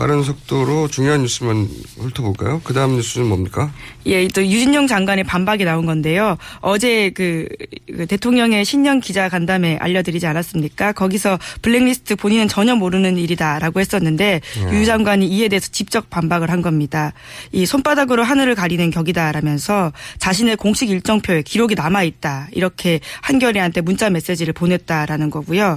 [0.01, 2.63] 빠른 속도로 중요한 뉴스만 훑어볼까요?
[2.65, 3.71] 그 다음 뉴스는 뭡니까?
[4.07, 6.39] 예, 또 유진영 장관의 반박이 나온 건데요.
[6.61, 7.47] 어제 그,
[7.87, 10.93] 그 대통령의 신년 기자 간담회 알려드리지 않았습니까?
[10.93, 14.73] 거기서 블랙리스트 본인은 전혀 모르는 일이다라고 했었는데 음.
[14.73, 17.13] 유 장관이 이에 대해서 직접 반박을 한 겁니다.
[17.53, 24.55] 이 손바닥으로 하늘을 가리는 격이다라면서 자신의 공식 일정표에 기록이 남아 있다 이렇게 한겨레한테 문자 메시지를
[24.55, 25.77] 보냈다라는 거고요.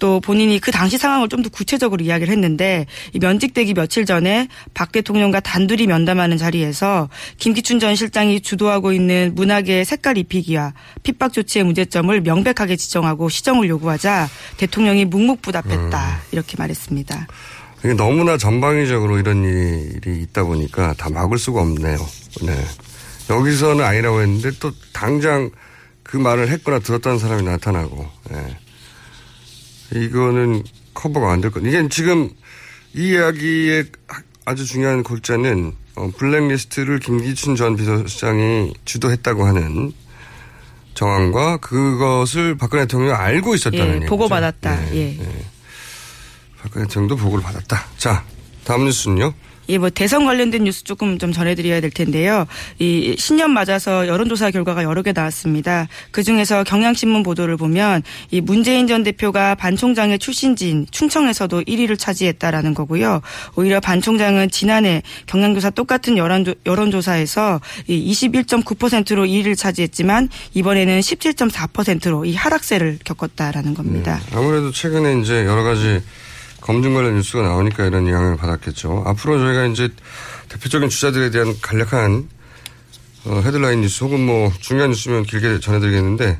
[0.00, 4.48] 또 본인이 그 당시 상황을 좀 더 구체적으로 이야기를 했는데 이 면직 되기 며칠 전에
[4.72, 11.66] 박 대통령과 단둘이 면담하는 자리에서 김기춘 전 실장이 주도하고 있는 문학의 색깔 입히기와 핍박 조치의
[11.66, 17.26] 문제점을 명백하게 지정하고 시정을 요구하자 대통령이 묵묵부답했다 이렇게 말했습니다.
[17.80, 21.98] 이게 너무나 전방위적으로 이런 일이 있다 보니까 다 막을 수가 없네요.
[22.42, 22.64] 네.
[23.28, 25.50] 여기서는 아니라고 했는데 또 당장
[26.02, 28.56] 그 말을 했거나 들었다는 사람이 나타나고, 네.
[30.00, 30.62] 이거는
[30.94, 31.60] 커버가 안 될 것.
[31.60, 32.30] 이게 지금
[32.94, 33.86] 이 이야기의
[34.44, 39.92] 아주 중요한 골자는 어, 블랙리스트를 김기춘 전 비서실장이 주도했다고 하는
[40.94, 44.08] 정황과 그것을 박근혜 대통령이 알고 있었다는 예, 얘기죠.
[44.08, 44.76] 보고받았다.
[44.76, 45.22] 네, 예.
[45.22, 45.44] 네.
[46.60, 47.86] 박근혜 대통령도 보고를 받았다.
[47.96, 48.24] 자,
[48.64, 49.32] 다음 뉴스는요.
[49.70, 52.46] 예, 뭐 대선 관련된 뉴스 조금 좀 전해드려야 될 텐데요.
[52.80, 55.86] 이 신년 맞아서 여론조사 결과가 여러 개 나왔습니다.
[56.10, 58.02] 그 중에서 경향신문 보도를 보면
[58.32, 63.20] 이 문재인 전 대표가 반 총장의 출신지인 충청에서도 1위를 차지했다라는 거고요.
[63.54, 72.34] 오히려 반 총장은 지난해 경향조사 똑같은 여론조, 여론조사에서 이 21.9%로 1위를 차지했지만 이번에는 17.4%로 이
[72.34, 74.20] 하락세를 겪었다라는 겁니다.
[74.32, 76.02] 아무래도 최근에 이제 여러 가지
[76.60, 79.04] 검증 관련 뉴스가 나오니까 이런 영향을 받았겠죠.
[79.06, 79.88] 앞으로 저희가 이제
[80.48, 82.28] 대표적인 주자들에 대한 간략한
[83.26, 86.38] 어, 헤드라인 뉴스 혹은 뭐 중요한 뉴스면 길게 전해드리겠는데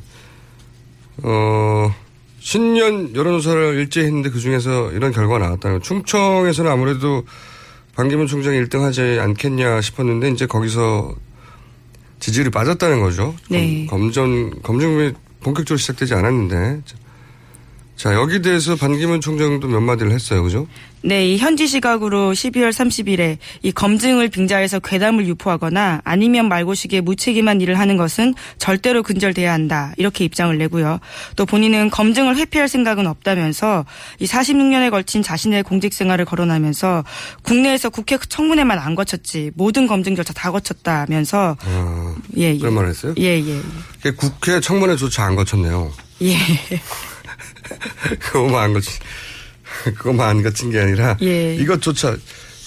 [1.22, 1.94] 어,
[2.38, 5.82] 신년 여론조사를 일제히 했는데 그 중에서 이런 결과가 나왔다는 거.
[5.82, 7.24] 충청에서는 아무래도
[7.94, 11.14] 반기문 총장이 1등 하지 않겠냐 싶었는데 이제 거기서
[12.18, 13.34] 지지율이 빠졌다는 거죠.
[13.50, 13.86] 네.
[13.86, 16.82] 검, 검전, 검증이 본격적으로 시작되지 않았는데.
[18.00, 20.42] 자, 여기 대해서 반기문 총장도 몇 마디를 했어요.
[20.42, 20.66] 그죠?
[21.02, 27.78] 네, 이 현지 시각으로 12월 30일에 이 검증을 빙자해서 괴담을 유포하거나 아니면 말고식에 무책임한 일을
[27.78, 29.92] 하는 것은 절대로 근절돼야 한다.
[29.98, 30.98] 이렇게 입장을 내고요.
[31.36, 33.84] 또 본인은 검증을 회피할 생각은 없다면서
[34.18, 37.04] 이 46년에 걸친 자신의 공직 생활을 거론하면서
[37.42, 42.58] 국내에서 국회 청문회만 안 거쳤지 모든 검증 절차 다 거쳤다면서 아, 예, 예.
[42.58, 43.14] 그런 말을 했어요?
[43.18, 44.10] 예, 예.
[44.12, 45.92] 국회 청문회조차 안 거쳤네요.
[46.22, 46.36] 예.
[48.20, 48.92] 그거만 안 거친,
[49.84, 51.54] 그거만 안 거친 게 아니라 예.
[51.56, 52.16] 이것조차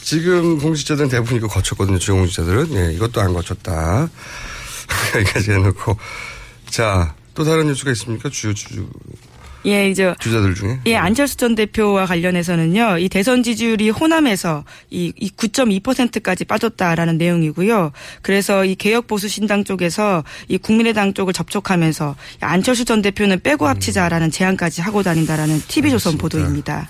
[0.03, 1.97] 지금 공직자들은 대부분 이거 거쳤거든요.
[1.97, 2.73] 주요 공직자들은.
[2.75, 4.09] 예, 이것도 안 거쳤다.
[5.15, 5.97] 여기까지 해놓고.
[6.69, 8.29] 자, 또 다른 뉴스가 있습니까?
[8.29, 8.85] 주요 주,
[9.65, 10.79] 예, 이제 주자들 중에.
[10.87, 17.91] 예, 안철수 전 대표와 관련해서는요, 이 대선 지지율이 호남에서 이, 이 9.2%까지 빠졌다라는 내용이고요.
[18.21, 24.31] 그래서 이 개혁 보수 신당 쪽에서 이 국민의당 쪽을 접촉하면서 안철수 전 대표는 빼고 합치자라는
[24.31, 26.89] 제안까지 하고 다닌다라는 TV조선 보도입니다.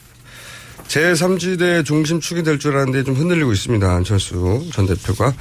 [0.88, 3.90] 제3지대 중심축이 될 줄 알았는데 좀 흔들리고 있습니다.
[3.92, 5.34] 안철수 전 대표가.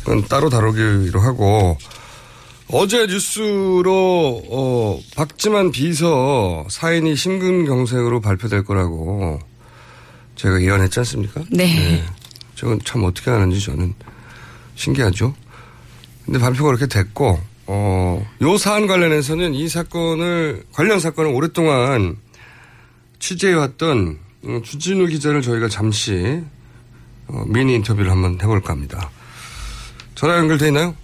[0.00, 1.78] 그건 따로 다루기로 하고.
[2.72, 9.40] 어제 뉴스로, 어, 박지만 비서 사인이 심근경색으로 발표될 거라고
[10.36, 11.42] 제가 예언했지 않습니까?
[11.50, 12.02] 네.
[12.54, 13.94] 저건 참 어떻게 하는지 저는
[14.76, 15.34] 신기하죠.
[16.24, 22.16] 근데 발표가 그렇게 됐고, 어, 요 사안 관련해서는 이 사건을, 관련 사건을 오랫동안
[23.18, 26.40] 취재해왔던 어, 주진우 기자를 저희가 잠시
[27.26, 29.10] 어, 미니 인터뷰를 한번 해볼까 합니다.
[30.14, 30.94] 전화 연결돼 있나요?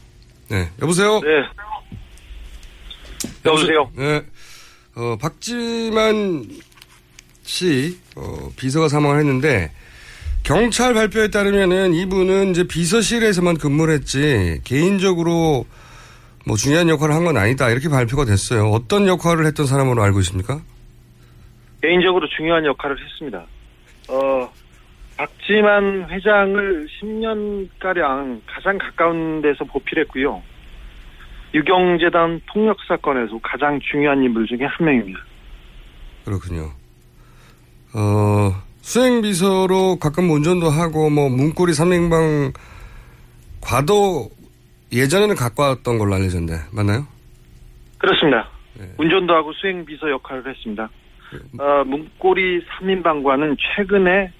[0.48, 0.70] 네.
[0.80, 1.20] 여보세요?
[1.20, 1.28] 네.
[3.44, 3.90] 여보세요?
[3.96, 4.22] 네.
[4.96, 6.46] 어, 박지만
[7.42, 9.72] 씨, 어, 비서가 사망을 했는데,
[10.42, 15.66] 경찰 발표에 따르면은 이분은 이제 비서실에서만 근무를 했지, 개인적으로
[16.46, 17.68] 뭐 중요한 역할을 한 건 아니다.
[17.70, 18.70] 이렇게 발표가 됐어요.
[18.70, 20.60] 어떤 역할을 했던 사람으로 알고 있습니까?
[21.82, 23.44] 개인적으로 중요한 역할을 했습니다.
[24.08, 24.52] 어,
[25.16, 30.42] 박지만 회장을 10년가량 가장 가까운 데서 보필했고요.
[31.54, 35.20] 유경재단 폭력 사건에서 가장 중요한 인물 중에 한 명입니다.
[36.24, 36.70] 그렇군요.
[37.94, 38.52] 어,
[38.82, 42.52] 수행비서로 가끔 운전도 하고, 뭐, 문고리 삼행방
[43.62, 44.28] 과도
[44.92, 47.06] 예전에는 갖고 왔던 걸로 알려졌는데, 맞나요?
[47.98, 48.50] 그렇습니다.
[48.98, 50.90] 운전도 하고 수행비서 역할을 했습니다.
[51.58, 54.30] 어, 문고리 3인방과는 최근에,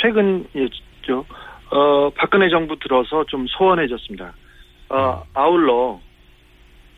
[0.00, 1.24] 최근이죠.
[1.70, 4.32] 어, 박근혜 정부 들어서 좀 소원해졌습니다.
[4.90, 6.00] 어, 아울러,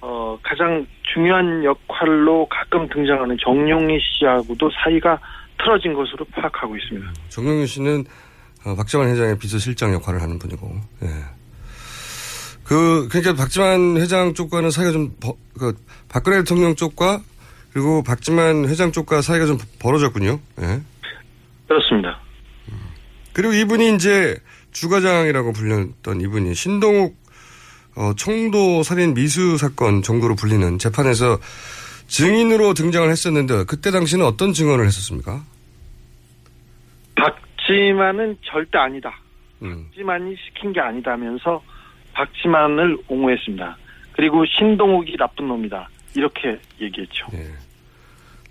[0.00, 5.18] 어, 가장 중요한 역할로 가끔 등장하는 정용희 씨하고도 사이가
[5.58, 7.12] 틀어진 것으로 파악하고 있습니다.
[7.28, 8.04] 정영윤 씨는
[8.64, 10.70] 어, 박지만 회장의 비서실장 역할을 하는 분이고,
[11.02, 11.06] 예.
[12.64, 15.74] 그, 그러니까 박지만 회장 쪽과는 사이가 좀, 버, 그,
[16.08, 17.20] 박근혜 대통령 쪽과
[17.72, 20.38] 그리고 박지만 회장 쪽과 사이가 좀 벌어졌군요.
[20.60, 20.80] 예.
[21.66, 22.18] 그렇습니다.
[23.40, 24.36] 그리고 이분이 이제
[24.72, 27.16] 주과장이라고 불렸던 이분이 신동욱
[27.96, 31.38] 어, 청도 살인 미수 사건 정도로 불리는 재판에서
[32.06, 35.42] 증인으로 등장을 했었는데 그때 당시는 어떤 증언을 했었습니까?
[37.14, 39.18] 박지만은 절대 아니다.
[39.62, 39.86] 음.
[39.86, 41.62] 박지만이 시킨 게 아니다면서
[42.12, 43.78] 박지만을 옹호했습니다.
[44.12, 45.88] 그리고 신동욱이 나쁜 놈이다.
[46.14, 47.28] 이렇게 얘기했죠.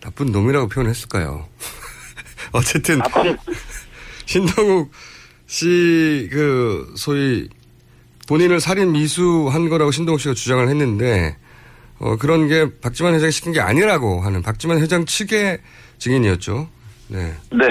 [0.01, 1.47] 나쁜 놈이라고 표현했을까요?
[2.53, 2.99] 어쨌든
[4.29, 4.91] 신동욱
[5.47, 7.49] 씨 그 소위
[8.27, 11.35] 본인을 살인 미수한 거라고 신동욱 씨가 주장을 했는데
[11.97, 15.57] 어, 그런 게 박지만 회장이 시킨 게 아니라고 하는 박지만 회장 측의
[15.97, 16.69] 증인이었죠.
[17.07, 17.33] 네.
[17.51, 17.65] 네.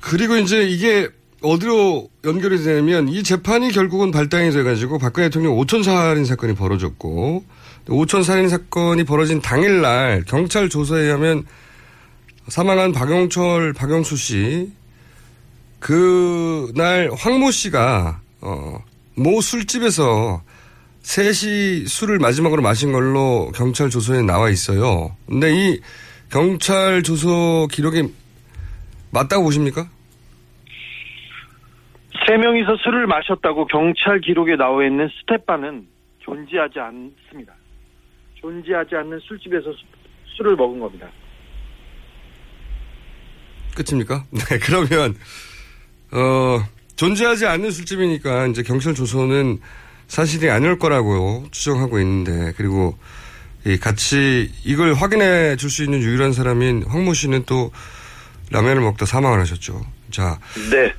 [0.00, 1.08] 그리고 이제 이게
[1.40, 7.44] 어디로 연결이 되냐면 이 재판이 결국은 발당이 돼가지고 박근혜 대통령 오천 살인 사건이 벌어졌고
[7.88, 11.46] 오천 살인 사건이 벌어진 당일날 경찰 조사에 의하면
[12.48, 14.70] 사망한 박용철, 박용수 씨
[15.84, 18.78] 그날 황모 씨가 어,
[19.16, 20.42] 모 술집에서
[21.02, 25.14] 셋이 술을 마지막으로 마신 걸로 경찰 조서에 나와 있어요.
[25.28, 25.80] 근데 이
[26.32, 28.10] 경찰 조서 기록이
[29.10, 29.86] 맞다고 보십니까?
[32.26, 35.86] 세 명이서 술을 마셨다고 경찰 기록에 나와 있는 스테파는
[36.20, 37.52] 존재하지 않습니다.
[38.40, 39.84] 존재하지 않는 술집에서 수-
[40.38, 41.06] 술을 먹은 겁니다.
[43.76, 44.24] 끝입니까?
[44.32, 45.14] 네, 그러면,
[46.14, 46.64] 어,
[46.96, 49.58] 존재하지 않는 술집이니까 이제 경찰 조서는
[50.06, 52.96] 사실이 아닐 거라고 추정하고 있는데, 그리고
[53.66, 57.72] 이 같이 이걸 확인해 줄 수 있는 유일한 사람인 황모 씨는 또
[58.50, 59.84] 라면을 먹다 사망을 하셨죠.
[60.10, 60.38] 자.
[60.70, 60.92] 네.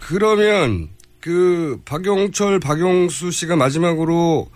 [0.00, 0.88] 그러면
[1.20, 4.50] 그 박용철, 박용수 씨가 마지막으로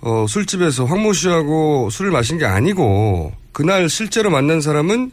[0.00, 5.12] 어, 술집에서 황모 씨하고 술을 마신 게 아니고 그날 실제로 만난 사람은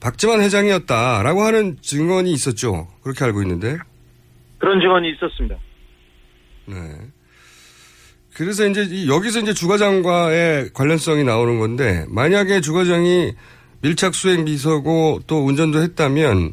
[0.00, 2.88] 박지만 회장이었다라고 하는 증언이 있었죠.
[3.02, 3.78] 그렇게 알고 있는데.
[4.58, 5.56] 그런 증언이 있었습니다.
[6.66, 6.76] 네.
[8.34, 13.32] 그래서 이제 이- 여기서 이제 주과장과의 관련성이 나오는 건데 만약에 주과장이
[13.80, 16.52] 밀착 수행 비서고 또 운전도 했다면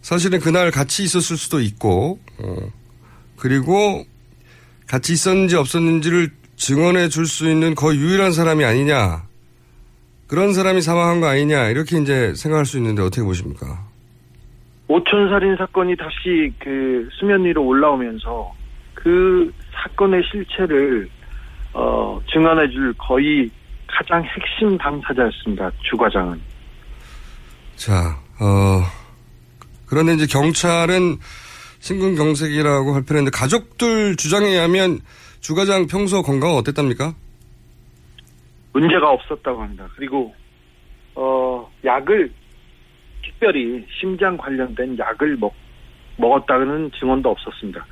[0.00, 2.56] 사실은 그날 같이 있었을 수도 있고 어,
[3.36, 4.06] 그리고
[4.86, 9.26] 같이 있었는지 없었는지를 증언해 줄 수 있는 거의 유일한 사람이 아니냐
[10.26, 13.86] 그런 사람이 사망한 거 아니냐 이렇게 이제 생각할 수 있는데 어떻게 보십니까?
[14.88, 18.52] 오천 살인 사건이 다시 그 수면 위로 올라오면서
[18.94, 21.08] 그 사건의 실체를
[21.72, 23.50] 어, 증언해줄 거의
[23.86, 25.70] 가장 핵심 당사자였습니다.
[25.82, 26.40] 주 과장은.
[27.76, 28.82] 자, 어,
[29.86, 31.18] 그런데 이제 경찰은
[31.80, 35.00] 심근경색이라고 발표했는데 가족들 주장에 의하면
[35.40, 37.14] 주 과장 평소 건강은 어땠답니까?
[38.74, 39.88] 문제가 없었다고 합니다.
[39.96, 40.34] 그리고
[41.14, 42.30] 어, 약을
[43.24, 45.54] 특별히 심장 관련된 약을 먹
[46.16, 47.86] 먹었다는 증언도 없었습니다.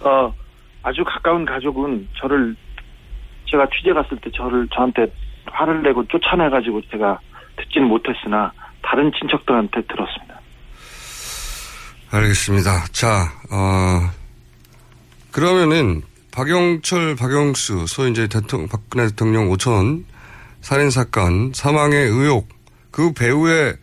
[0.00, 0.34] 어,
[0.82, 2.56] 아주 가까운 가족은 저를
[3.46, 5.12] 제가 취재 갔을 때 저를 저한테
[5.46, 7.18] 화를 내고 쫓아내가지고 제가
[7.56, 10.40] 듣지는 못했으나 다른 친척들한테 들었습니다.
[12.12, 12.84] 알겠습니다.
[12.92, 13.08] 자,
[13.52, 14.10] 어,
[15.32, 20.04] 그러면은 박영철, 박영수, 소위 이제 대통령, 박근혜 대통령 5천
[20.60, 22.48] 살인사건 사망의 의혹,
[22.90, 23.74] 그 배후에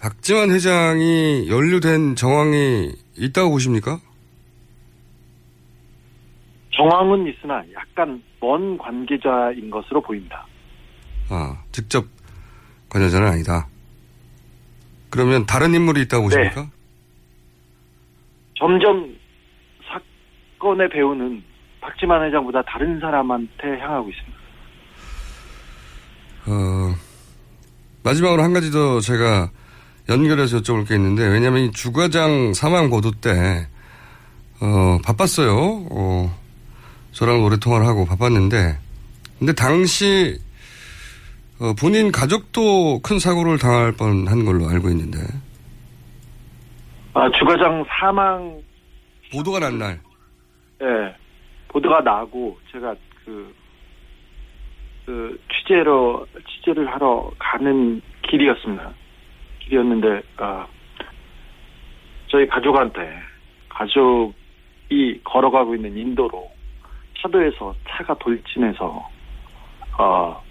[0.00, 3.98] 박지원 회장이 연루된 정황이 있다고 보십니까?
[6.72, 10.46] 정황은 있으나 약간 먼 관계자인 것으로 보입니다.
[11.28, 12.04] 아, 직접
[12.88, 13.68] 관여자는 아니다.
[15.10, 16.68] 그러면 다른 인물이 있다고 보십니까?
[18.56, 19.16] 점점
[20.58, 21.42] 사건의 배우는
[21.80, 24.39] 박지만 회장보다 다른 사람한테 향하고 있습니다.
[26.46, 26.94] 어,
[28.02, 29.50] 마지막으로 한 가지 더 제가
[30.08, 33.66] 연결해서 여쭤볼 게 있는데, 왜냐면 이 주과장 사망 보도 때,
[34.60, 35.86] 어, 바빴어요.
[35.90, 36.38] 어,
[37.12, 38.78] 저랑 오래 통화를 하고 바빴는데,
[39.38, 40.38] 근데 당시,
[41.60, 45.18] 어, 본인 가족도 큰 사고를 당할 뻔한 걸로 알고 있는데.
[47.14, 48.60] 아, 주과장 사망.
[49.32, 50.00] 보도가 난 날.
[50.82, 51.14] 예.
[51.68, 53.54] 보도가 나고, 제가 그,
[55.06, 58.90] 그, 취재로, 취재를 하러 가는 길이었습니다.
[59.60, 60.66] 길이었는데, 아,
[62.28, 63.18] 저희 가족한테,
[63.68, 66.50] 가족이 걸어가고 있는 인도로,
[67.20, 69.08] 차도에서 차가 돌진해서,
[69.98, 70.42] 어,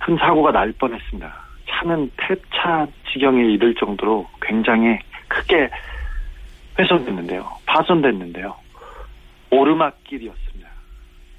[0.00, 1.42] 큰 사고가 날 뻔했습니다.
[1.68, 4.98] 차는 폐차 지경에 이를 정도로 굉장히
[5.28, 5.70] 크게
[6.78, 7.48] 훼손됐는데요.
[7.66, 8.54] 파손됐는데요.
[9.50, 10.68] 오르막길이었습니다.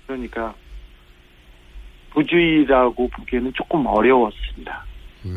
[0.07, 0.53] 그러니까
[2.13, 4.85] 부주의라고 보기에는 조금 어려웠습니다.
[5.23, 5.31] 네.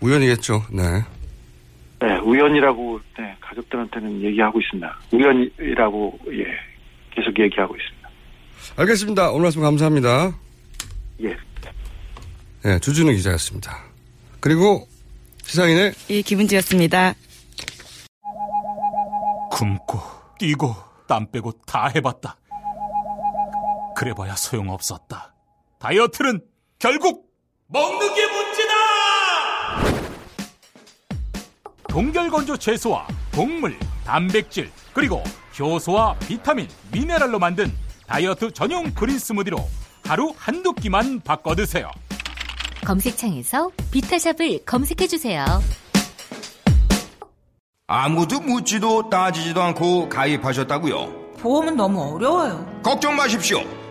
[0.00, 0.62] 우연이겠죠.
[0.72, 0.82] 네.
[2.00, 4.98] 네, 우연이라고 네, 가족들한테는 얘기하고 있습니다.
[5.12, 6.44] 우연이라고 예,
[7.10, 8.08] 계속 얘기하고 있습니다.
[8.76, 9.30] 알겠습니다.
[9.30, 10.32] 오늘 말씀 감사합니다.
[11.22, 11.36] 예.
[12.62, 13.76] 네, 주준우 기자였습니다.
[14.40, 14.86] 그리고
[15.42, 17.14] 시사인의 예, 김은지였습니다.
[19.50, 19.98] 굶고
[20.38, 20.74] 뛰고
[21.08, 22.36] 땀 빼고 다 해봤다.
[23.98, 25.34] 그래봐야 소용없었다.
[25.80, 26.40] 다이어트는
[26.78, 27.32] 결국
[27.66, 28.74] 먹는 게 문제다!
[31.88, 35.24] 동결건조 채소와 곡물, 단백질, 그리고
[35.58, 37.72] 효소와 비타민, 미네랄로 만든
[38.06, 39.58] 다이어트 전용 그린 스무디로
[40.04, 41.90] 하루 한두 끼만 바꿔 드세요.
[42.86, 45.44] 검색창에서 비타샵을 검색해 주세요.
[47.88, 51.34] 아무도 묻지도 따지지도 않고 가입하셨다고요?
[51.38, 52.80] 보험은 너무 어려워요.
[52.84, 53.77] 걱정 마십시오.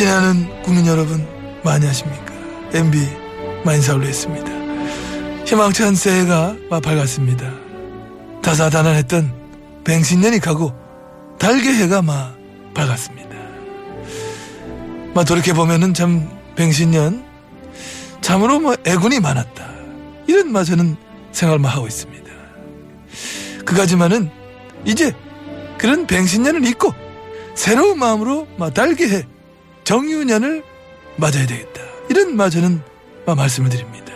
[0.00, 1.28] 지나는 국민 여러분
[1.62, 2.32] 많이 하십니까?
[2.72, 2.98] MB
[4.06, 4.50] 했습니다.
[5.44, 7.52] 희망찬 새해가 밝았습니다.
[8.40, 9.30] 다사다난했던
[9.84, 10.72] 뱅신년이 가고
[11.38, 12.34] 달개해가 막
[12.72, 13.28] 밝았습니다.
[15.12, 17.22] 막 돌이켜 보면은 참 뱅신년
[18.22, 19.68] 참으로 뭐 애군이 많았다.
[20.26, 20.96] 이런 마 저는
[21.32, 22.30] 생각만 하고 있습니다.
[23.66, 24.30] 그가지만은
[24.86, 25.12] 이제
[25.76, 26.94] 그런 뱅신년을 잊고
[27.54, 29.26] 새로운 마음으로 막 달개해
[29.94, 30.62] 정유년을
[31.16, 31.82] 맞아야 되겠다.
[32.08, 32.80] 이런 마 저는
[33.26, 34.12] 막 말씀을 드립니다.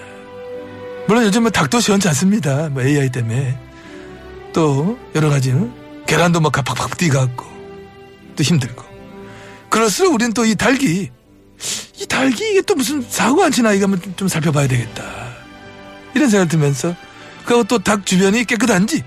[1.09, 2.69] 물론 요즘 뭐 닭도 시원치 않습니다.
[2.69, 3.59] 뭐 AI 때문에.
[4.53, 5.73] 또 여러 가지 응?
[6.07, 7.45] 계란도 막 팍팍 뛰어갖고
[8.37, 8.85] 또 힘들고
[9.69, 11.11] 그럴수록 우리는 또 이 닭이
[11.97, 15.03] 이 닭이 이게 또 무슨 사고 안 치나 이거 한번 좀 살펴봐야 되겠다
[16.15, 16.95] 이런 생각 들면서
[17.45, 19.03] 그리고 또 닭 주변이 깨끗한지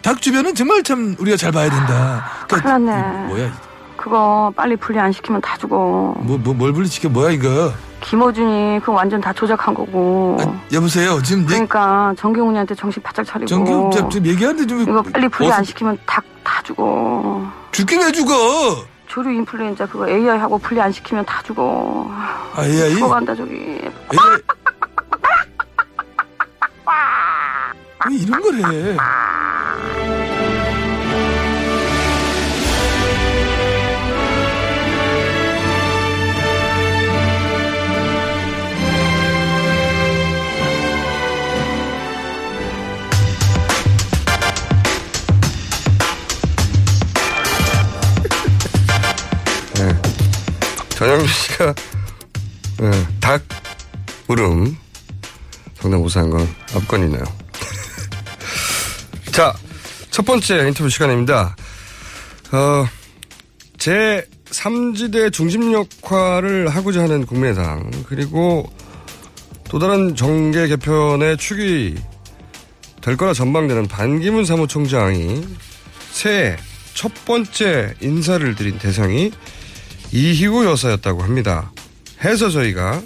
[0.00, 3.26] 닭 주변은 정말 참 우리가 잘 봐야 된다 그러니까 났네.
[3.26, 3.73] 뭐야
[4.08, 5.76] 그거 빨리 분리 안 시키면 다 죽어.
[6.18, 10.36] 뭐, 뭐, 뭘 분리시켜 뭐야 이거 김호준이 그거 완전 다 조작한 거고.
[10.70, 13.46] 여보세요 지금 그러니까 정경훈이한테 정신 바짝 차리고.
[13.46, 17.50] 정경 좀, 좀 얘기하는데 좀 이거 빨리 분리 어서- 안 시키면 닭다 죽어.
[17.72, 18.34] 죽긴 왜 죽어
[19.06, 22.06] 조류 인플루엔자 그거 AI 하고 분리 안 시키면 다 죽어.
[22.10, 23.54] 아 AI 죽어간다 저기.
[23.54, 24.38] AI
[28.10, 28.96] 왜 이런 걸 해?
[51.04, 51.74] 전영미 씨가
[52.80, 53.42] 네, 닭
[54.26, 54.74] 물음
[55.74, 57.22] 성대모사한 건 압권이네요.
[59.30, 59.52] 자,
[60.10, 61.56] 첫 번째 인터뷰 시간입니다.
[62.52, 62.88] 어,
[63.76, 68.72] 제 3지대 중심 역할을 하고자 하는 국민의당 그리고
[69.68, 71.96] 또 다른 정계 개편의 축이
[73.02, 75.46] 될 거라 전망되는 반기문 사무총장이
[76.12, 76.56] 새해
[76.94, 79.32] 첫 번째 인사를 드린 대상이
[80.14, 81.72] 이희구 여사였다고 합니다.
[82.22, 83.02] 해서 저희가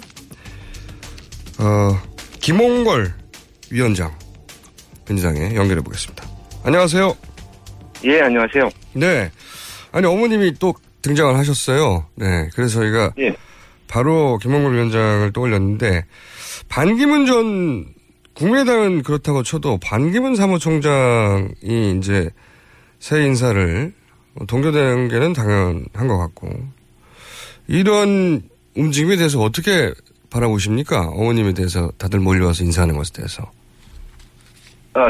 [1.57, 1.99] 어,
[2.39, 3.11] 김홍걸
[3.71, 4.15] 위원장
[5.07, 6.23] 민주당에 연결해 보겠습니다.
[6.63, 7.17] 안녕하세요.
[8.05, 8.69] 예, 안녕하세요.
[8.93, 9.31] 네.
[9.91, 12.05] 아니 어머님이 또 등장을 하셨어요.
[12.13, 12.47] 네.
[12.53, 13.35] 그래서 저희가 예.
[13.87, 16.05] 바로 김홍걸 위원장을 떠올렸는데
[16.67, 17.87] 반기문 전
[18.35, 22.29] 국민의당은 그렇다고 쳐도 반기문 사무총장이 이제
[22.99, 23.93] 새 인사를
[24.45, 26.77] 동교되는 게는 당연한 것 같고
[27.69, 28.41] 이런
[28.75, 29.93] 움직임에 대해서 어떻게
[30.31, 31.09] 바라보십니까?
[31.09, 33.43] 어머님에 대해서 다들 몰려와서 인사하는 것에 대해서.
[34.95, 35.05] 어,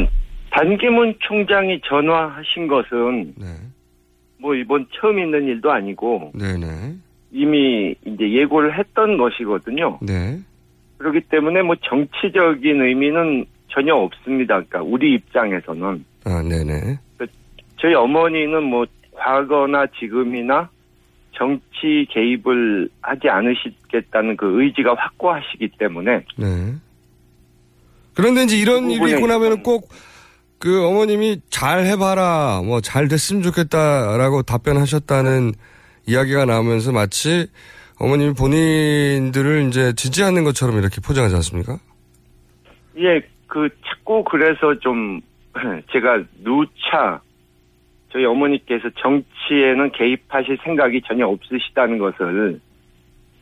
[0.51, 3.34] 반기문 총장이 전화하신 것은
[4.39, 6.95] 뭐 이번 처음 있는 일도 아니고 네네.
[7.32, 9.99] 이미 이제 예고를 했던 것이거든요.
[10.01, 10.39] 네.
[10.97, 14.55] 그렇기 때문에 뭐 정치적인 의미는 전혀 없습니다.
[14.55, 16.97] 그러니까 우리 입장에서는 아, 네네.
[17.80, 18.86] 저희 어머니는 뭐
[19.16, 20.70] 과거나 지금이나
[21.32, 26.74] 정치 개입을 하지 않으시겠다는 그 의지가 확고하시기 때문에 네.
[28.14, 29.90] 그런데 이제 이런 그 일이 있고 나면은 꼭
[30.60, 35.54] 그 어머님이 잘 해봐라, 뭐 잘 됐으면 좋겠다라고 답변하셨다는
[36.06, 37.48] 이야기가 나오면서 마치
[37.98, 41.80] 어머님이 본인들을 이제 지지하는 것처럼 이렇게 포장하지 않습니까?
[42.98, 45.22] 예, 그 자꾸 그래서 좀
[45.92, 47.22] 제가 누차
[48.12, 52.60] 저희 어머니께서 정치에는 개입하실 생각이 전혀 없으시다는 것을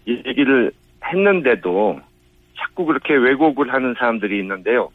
[0.07, 0.71] 얘기를
[1.03, 1.99] 했는데도
[2.57, 4.89] 자꾸 그렇게 왜곡을 하는 사람들이 있는데요.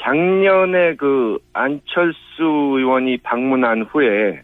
[0.00, 4.42] 작년에 그 안철수 의원이 방문한 후에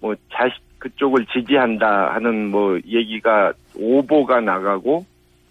[0.00, 5.04] 뭐 자식 그쪽을 지지한다 하는 뭐 얘기가 오보가 나가고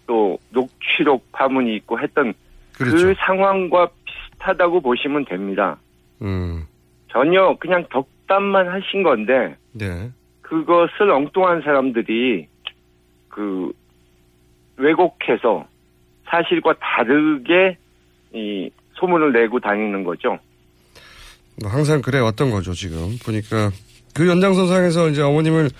[0.06, 2.34] 또 녹취록 파문이 있고 했던
[2.76, 3.14] 그 그렇죠.
[3.20, 5.78] 상황과 비슷하다고 보시면 됩니다.
[6.20, 6.64] 음.
[7.10, 10.10] 전혀 그냥 덕담만 하신 건데 네.
[10.42, 12.48] 그것을 엉뚱한 사람들이
[13.28, 13.72] 그
[14.76, 15.66] 왜곡해서
[16.26, 17.76] 사실과 다르게
[18.32, 20.38] 이 소문을 내고 다니는 거죠.
[21.60, 23.16] 뭐 항상 그래 왔던 거죠, 지금.
[23.24, 23.70] 보니까
[24.14, 25.70] 그 연장선상에서 이제 어머님을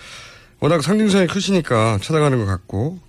[0.59, 2.99] 워낙 상징성이 크시니까 찾아가는 것 같고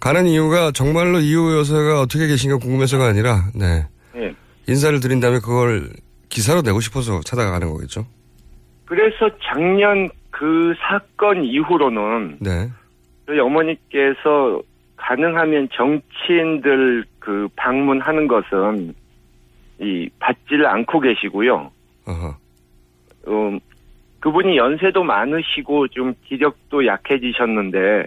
[0.00, 3.86] 가는 이유가 정말로 이후 여사가 어떻게 계신가 궁금해서가 아니라 네.
[4.16, 4.34] 예.
[4.66, 5.90] 인사를 드린 다음에 그걸
[6.32, 8.06] 기사로 내고 싶어서 찾아가는 거겠죠.
[8.86, 12.68] 그래서 작년 그 사건 이후로는 네.
[13.26, 14.62] 저희 어머니께서
[14.96, 18.94] 가능하면 정치인들 그 방문하는 것은
[19.80, 21.70] 이 받지를 않고 계시고요.
[22.06, 22.36] 어허.
[23.28, 23.60] 음,
[24.20, 28.06] 그분이 연세도 많으시고 좀 기력도 약해지셨는데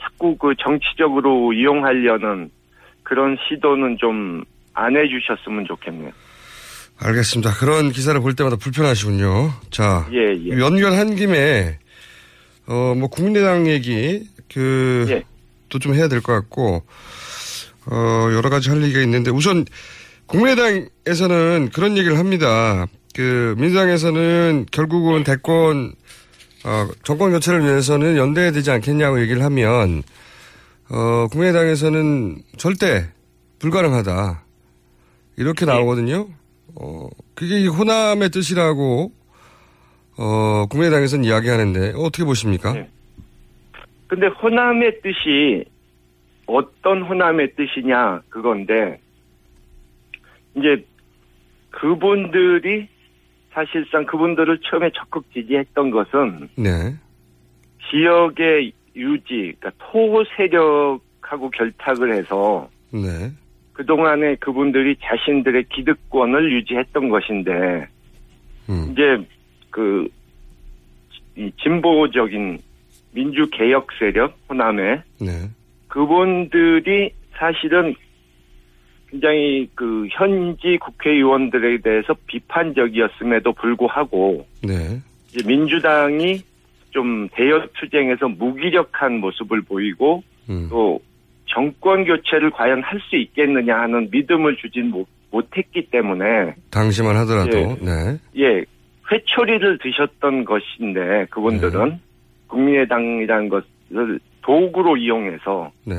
[0.00, 2.50] 자꾸 그 정치적으로 이용하려는
[3.02, 4.44] 그런 시도는 좀
[4.74, 6.10] 안 해주셨으면 좋겠네요.
[7.04, 7.54] 알겠습니다.
[7.54, 9.52] 그런 기사를 볼 때마다 불편하시군요.
[9.70, 10.58] 자, 예, 예.
[10.58, 11.78] 연결한 김에
[12.66, 15.24] 어 뭐 국민의당 얘기 그 예.
[15.68, 16.84] 또좀 해야 될 것 같고
[17.86, 19.64] 어 여러 가지 할 얘기가 있는데 우선
[20.26, 22.86] 국민의당에서는 그런 얘기를 합니다.
[23.14, 25.92] 그 민주당에서는 결국은 대권
[26.64, 30.04] 어 정권 교체를 위해서는 연대해야 되지 않겠냐고 얘기를 하면
[30.88, 33.08] 어 국민의당에서는 절대
[33.58, 34.44] 불가능하다.
[35.36, 36.28] 이렇게 나오거든요.
[36.74, 39.12] 어, 그게 이 호남의 뜻이라고,
[40.18, 42.74] 어, 국민의당에서는 이야기하는데, 어떻게 보십니까?
[44.08, 45.64] 근데 호남의 뜻이
[46.46, 49.00] 어떤 호남의 뜻이냐 그건데
[50.54, 50.84] 이제
[51.70, 52.88] 그분들이
[53.52, 56.94] 사실상 그분들을 처음에 적극 지지했던 것은 네.
[57.90, 63.30] 지역의 유지, 그러니까 토 세력하고 결탁을 해서 네.
[63.82, 67.86] 그동안에 그분들이 자신들의 기득권을 유지했던 것인데,
[68.68, 68.88] 음.
[68.92, 69.26] 이제
[69.70, 70.08] 그,
[71.36, 72.58] 이 진보적인
[73.12, 75.48] 민주개혁 세력, 호남에, 네.
[75.88, 77.94] 그분들이 사실은
[79.10, 85.00] 굉장히 그 현지 국회의원들에 대해서 비판적이었음에도 불구하고, 네.
[85.28, 86.40] 이제 민주당이
[86.90, 90.68] 좀 대여 투쟁에서 무기력한 모습을 보이고, 음.
[90.70, 91.00] 또
[91.52, 97.64] 정권 교체를 과연 할 수 있겠느냐 하는 믿음을 주진 못, 못했기 때문에 당시만 하더라도, 예.
[97.80, 98.18] 네.
[98.36, 98.64] 예
[99.10, 102.00] 회초리를 드셨던 것인데 그분들은 네.
[102.46, 103.64] 국민의당이라는 것
[104.42, 105.94] 도구로 이용해서 네.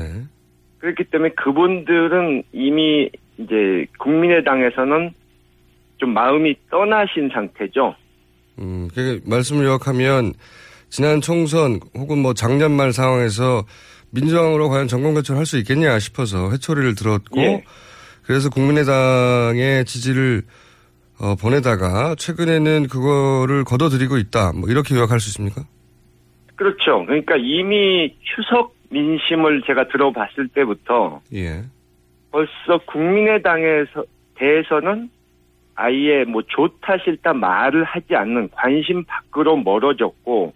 [0.78, 5.10] 그렇기 때문에 그분들은 이미 이제 국민의당에서는
[5.98, 7.94] 좀 마음이 떠나신 상태죠.
[8.58, 10.32] 음, 그 말씀을 요약하면
[10.88, 13.64] 지난 총선 혹은 뭐 작년 말 상황에서
[14.14, 17.64] 민주당으로 과연 정권 교체를 할 수 있겠냐 싶어서 회초리를 들었고 예.
[18.22, 20.42] 그래서 국민의당의 지지를
[21.20, 24.52] 어, 보내다가 최근에는 그거를 걷어들이고 있다.
[24.54, 25.62] 뭐 이렇게 요약할 수 있습니까?
[26.56, 27.04] 그렇죠.
[27.06, 31.62] 그러니까 이미 추석 민심을 제가 들어봤을 때부터 예.
[32.30, 34.04] 벌써 국민의당에서
[34.36, 35.10] 대해서는
[35.76, 40.52] 아예 뭐 좋다 싫다 말을 하지 않는 관심 밖으로 멀어졌고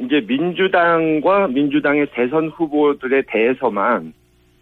[0.00, 4.12] 이제 민주당과 민주당의 대선 후보들에 대해서만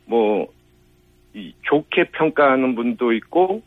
[0.07, 3.63] 뭐이 좋게 평가하는 분도 있고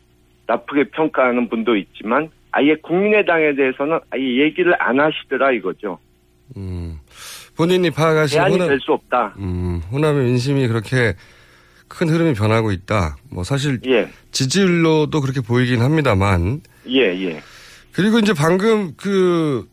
[0.46, 5.98] 나쁘게 평가하는 분도 있지만 아예 국민의당에 대해서는 아예 얘기를 안 하시더라 이거죠.
[7.56, 9.34] 본인이 파악하신 대안이 될 수 없다.
[9.38, 11.14] 음, 호남의 민심이 그렇게
[11.86, 13.16] 큰 흐름이 변하고 있다.
[13.30, 17.40] 뭐 사실 예, 지지율로도 그렇게 보이긴 합니다만 예, 예.
[17.92, 19.68] 그리고 이제 방금 그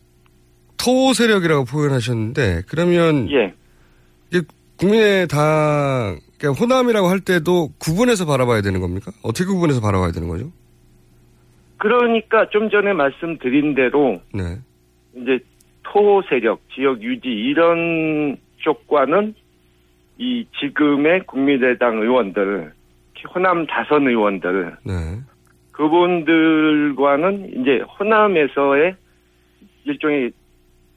[0.78, 3.54] 토 세력이라고 표현하셨는데 그러면 예.
[4.30, 9.10] 이게 국민의당 그러니까 호남이라고 할 때도 구분해서 바라봐야 되는 겁니까?
[9.22, 10.50] 어떻게 구분해서 바라봐야 되는 거죠?
[11.78, 14.58] 그러니까 좀 전에 말씀드린 대로 네.
[15.14, 15.38] 이제
[15.82, 19.34] 토 세력, 지역 유지 이런 쪽과는
[20.18, 22.72] 이 지금의 국민의당 의원들,
[23.34, 24.92] 호남 다선 의원들 네.
[25.72, 28.94] 그분들과는 이제 호남에서의
[29.84, 30.32] 일종의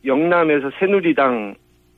[0.05, 1.55] 영남에서 새누리당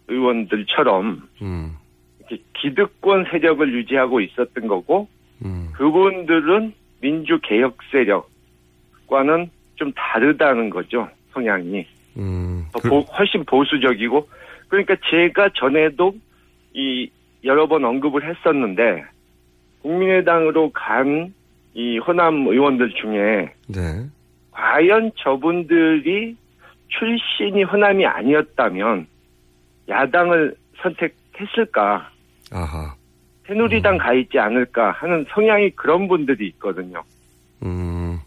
[0.08, 1.72] 의원들처럼 음.
[2.20, 5.08] 이렇게 기득권 세력을 유지하고 있었던 거고
[5.44, 5.70] 음.
[5.74, 11.86] 그분들은 민주 개혁 세력과는 좀 다르다는 거죠 성향이
[12.18, 12.66] 음.
[12.74, 14.28] 더 보- 훨씬 보수적이고
[14.68, 16.14] 그러니까 제가 전에도
[16.74, 17.10] 이
[17.44, 19.04] 여러 번 언급을 했었는데
[19.82, 21.34] 국민의당으로 간
[21.76, 24.06] 이 호남 의원들 중에 네.
[24.52, 26.36] 과연 저분들이
[26.98, 29.08] 출신이 호남이 아니었다면
[29.90, 32.10] 야당을 선택했을까?
[32.52, 32.96] 아하.
[33.48, 37.04] 새누리당 가 있지 않을까 하는 성향이 그런 분들이 있거든요.
[37.64, 38.20] 음.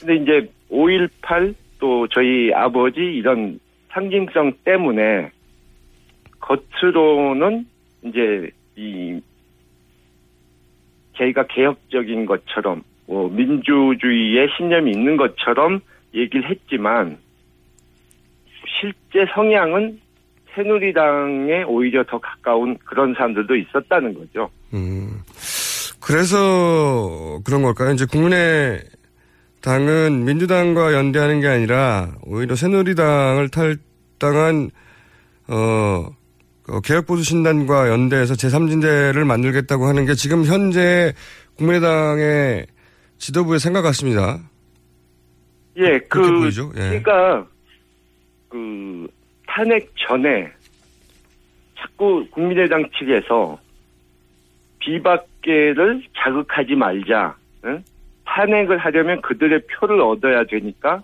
[0.00, 5.30] 근데 이제 5.18 또 저희 아버지 이런 상징성 때문에
[6.40, 7.66] 겉으로는
[8.02, 9.20] 이제 이
[11.16, 15.80] 저희가 개혁적인 것처럼 뭐 민주주의에 신념이 있는 것처럼
[16.14, 17.18] 얘기를 했지만
[18.66, 20.00] 실제 성향은
[20.54, 24.50] 새누리당에 오히려 더 가까운 그런 사람들도 있었다는 거죠.
[24.74, 25.22] 음.
[26.00, 27.92] 그래서 그런 걸까요?
[27.92, 28.82] 이제 국민의
[29.62, 34.70] 당은 민주당과 연대하는 게 아니라 오히려 새누리당을 탈당한
[35.48, 36.10] 어,
[36.68, 41.12] 어, 개혁보수 신단과 연대해서 제3진대를 만들겠다고 하는 게 지금 현재
[41.56, 42.66] 국민의당의
[43.18, 44.40] 지도부의 생각 같습니다.
[45.76, 46.72] 예, 그 보이죠?
[46.76, 46.90] 예.
[46.90, 47.46] 제가
[48.52, 49.08] 그
[49.46, 50.52] 탄핵 전에
[51.78, 53.58] 자꾸 국민의당 측에서
[54.78, 57.34] 비박계를 자극하지 말자.
[57.64, 57.82] 응?
[58.26, 61.02] 탄핵을 하려면 그들의 표를 얻어야 되니까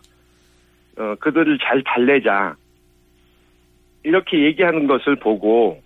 [0.99, 2.55] 어, 그들을 잘 달래자.
[4.03, 5.81] 이렇게 얘기하는 것을 보고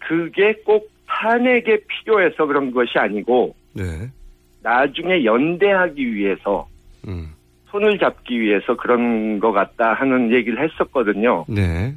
[0.00, 4.10] 그게 꼭 탄핵에 필요해서 그런 것이 아니고 네.
[4.62, 6.66] 나중에 연대하기 위해서
[7.06, 7.28] 음.
[7.74, 11.44] 손을 잡기 위해서 그런 것 같다 하는 얘기를 했었거든요.
[11.48, 11.92] 네.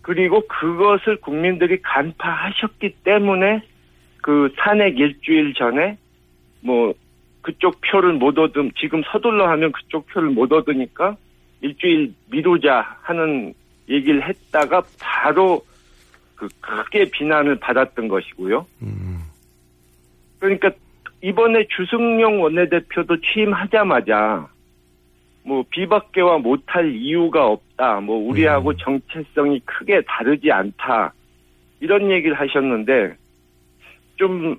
[0.00, 3.62] 그리고 그것을 국민들이 간파하셨기 때문에
[4.20, 5.98] 그 탄핵 일주일 전에
[6.62, 6.94] 뭐
[7.42, 11.16] 그쪽 표를 못 얻음 지금 서둘러 하면 그쪽 표를 못 얻으니까
[11.60, 13.54] 일주일 미루자 하는
[13.88, 15.64] 얘기를 했다가 바로
[16.34, 18.66] 그 크게 비난을 받았던 것이고요.
[20.40, 20.72] 그러니까
[21.20, 24.48] 이번에 주승용 원내대표도 취임하자마자
[25.44, 28.00] 뭐 비박계와 못할 이유가 없다.
[28.00, 31.12] 뭐 우리하고 정체성이 크게 다르지 않다.
[31.80, 33.16] 이런 얘기를 하셨는데
[34.16, 34.56] 좀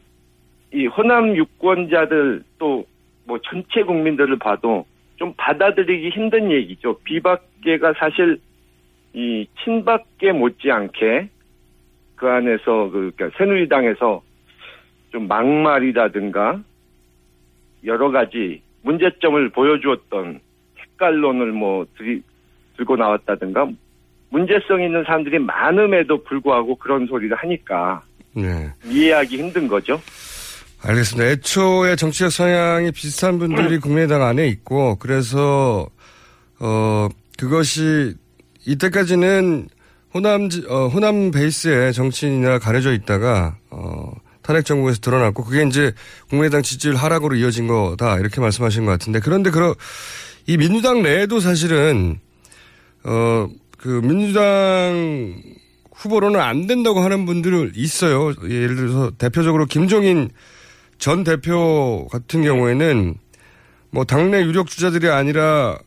[0.73, 2.85] 이 호남 유권자들 또
[3.25, 6.99] 뭐 전체 국민들을 봐도 좀 받아들이기 힘든 얘기죠.
[7.05, 8.37] 비박계가 사실
[9.13, 11.29] 이 친박계 못지않게
[12.15, 14.21] 그 안에서 그 그러니까 새누리당에서
[15.11, 16.59] 좀 막말이라든가
[17.85, 20.39] 여러 가지 문제점을 보여주었던
[21.07, 22.21] 색깔론을 뭐 들이,
[22.77, 23.67] 들고 나왔다든가
[24.29, 28.01] 문제성 있는 사람들이 많음에도 불구하고 그런 소리를 하니까
[28.33, 28.71] 네.
[28.85, 30.01] 이해하기 힘든 거죠.
[30.81, 31.29] 알겠습니다.
[31.29, 35.87] 애초에 정치적 성향이 비슷한 분들이 국민의당 안에 있고, 그래서,
[36.59, 38.15] 어, 그것이,
[38.65, 39.67] 이때까지는
[40.13, 45.93] 호남, 지- 어, 호남 베이스의 정치인이나 가려져 있다가, 어, 탄핵 정국에서 드러났고, 그게 이제
[46.29, 49.75] 국민의당 지지율 하락으로 이어진 거다, 이렇게 말씀하신 것 같은데, 그런데 그러,
[50.45, 52.19] 이 민주당 내에도 사실은,
[53.03, 55.41] 어, 그 민주당
[55.93, 58.33] 후보로는 안 된다고 하는 분들 있어요.
[58.43, 60.29] 예를 들어서 대표적으로 김종인
[60.97, 63.15] 전 대표 같은 경우에는
[63.91, 65.77] 뭐 당내 유력 주자들이 아니라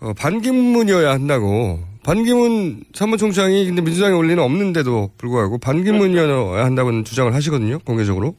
[0.00, 1.80] 어, 반기문이어야 한다고.
[2.04, 7.78] 반기문 사무총장이 근데 민주당에 올리는 없는데도 불구하고 반기문이어야 한다고는 주장을 하시거든요.
[7.80, 8.36] 공개적으로.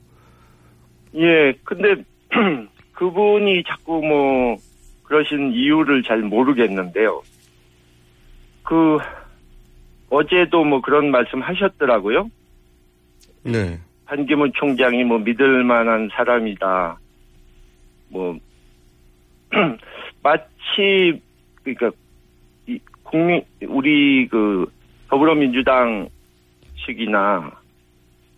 [1.15, 2.03] 예, 근데
[2.93, 4.55] 그분이 자꾸 뭐
[5.07, 7.21] 그러신 이유를 잘 모르겠는데요.
[8.63, 8.97] 그
[10.09, 12.29] 어제도 뭐 그런 말씀 하셨더라고요.
[13.43, 13.79] 네.
[14.05, 16.99] 반기문 총장이 뭐 믿을 만한 사람이다.
[18.09, 18.37] 뭐
[20.23, 21.21] 마치
[21.63, 21.91] 그러니까
[22.67, 24.71] 이 국민 우리 그
[25.09, 26.09] 더불어민주당
[26.85, 27.51] 측이나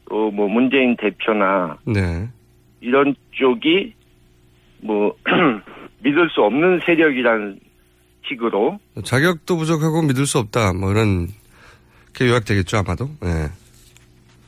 [0.10, 2.28] 또 뭐 문재인 대표나 네.
[2.82, 3.94] 이런 쪽이
[4.82, 5.16] 뭐
[6.04, 7.60] 믿을 수 없는 세력이라는
[8.28, 10.74] 식으로 자격도 부족하고 믿을 수 없다.
[10.74, 11.28] 뭐 이런
[12.16, 13.06] 게 요약되겠죠 아마도.
[13.22, 13.48] 네.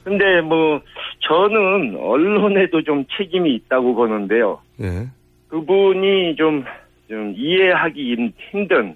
[0.03, 0.81] 근데 뭐
[1.19, 4.59] 저는 언론에도 좀 책임이 있다고 보는데요.
[4.81, 5.07] 예.
[5.49, 6.63] 그분이 좀,
[7.09, 8.95] 좀 이해하기 힘- 힘든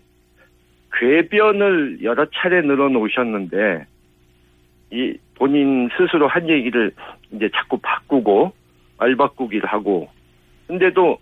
[0.99, 3.85] 궤변을 여러 차례 늘어놓으셨는데
[4.91, 6.91] 이 본인 스스로 한 얘기를
[7.31, 8.53] 이제 자꾸 바꾸고
[8.97, 10.07] 말 바꾸기를 하고
[10.67, 11.17] 근데도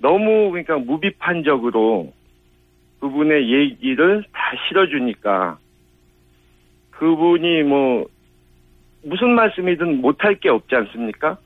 [0.00, 2.12] 너무 그러니까 무비판적으로
[3.00, 5.58] 그분의 얘기를 다 실어주니까
[6.90, 8.06] 그분이 뭐
[9.04, 11.38] 무슨 말씀이든 못할 게 없지 않습니까?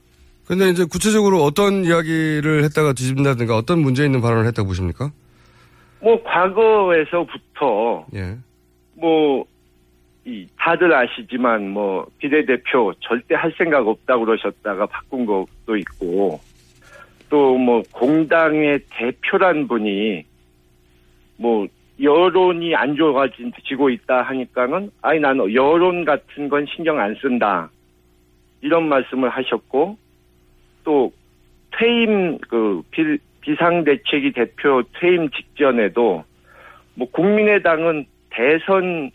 [0.47, 5.13] 근데 이제 구체적으로 어떤 이야기를 했다가 뒤집는다든가 어떤 문제 있는 발언을 했다고 보십니까?
[6.01, 8.39] 뭐 과거에서부터 예.
[9.03, 9.45] 뭐,
[10.25, 16.41] 이, 다들 아시지만, 뭐, 비례대표 절대 할 생각 없다고 그러셨다가 바꾼 것도 있고,
[17.33, 20.23] 또 뭐, 공당의 대표란 분이,
[21.39, 21.67] 뭐,
[21.99, 27.71] 여론이 안 좋아지고 있다 하니까는, 아니, 나는 여론 같은 건 신경 안 쓴다.
[28.61, 29.97] 이런 말씀을 하셨고,
[30.85, 31.11] 또,
[31.79, 36.25] 퇴임, 그, 비, 비상대책위 대표 퇴임 직전에도,
[36.97, 39.11] 뭐, 국민의당은 대선,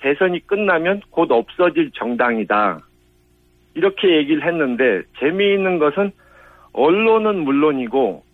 [0.00, 2.80] 대선이 끝나면 곧 없어질 정당이다.
[3.72, 6.12] 이렇게 얘기를 했는데, 재미있는 것은,
[6.72, 8.24] 언론은 물론이고,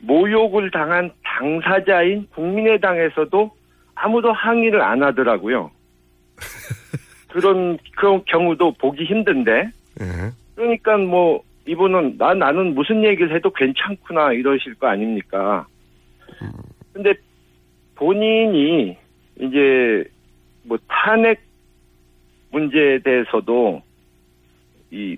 [0.00, 3.50] 모욕을 당한 당사자인 국민의당에서도
[3.94, 5.70] 아무도 항의를 안 하더라고요.
[7.30, 10.06] 그런, 그런 경우도 보기 힘든데, 예.
[10.56, 15.66] 그러니까 뭐, 이분은, 나, 나는 무슨 얘기를 해도 괜찮구나, 이러실 거 아닙니까.
[16.92, 17.14] 근데
[17.94, 18.96] 본인이
[19.36, 20.04] 이제
[20.64, 21.40] 뭐 탄핵
[22.50, 23.80] 문제에 대해서도
[24.90, 25.16] 이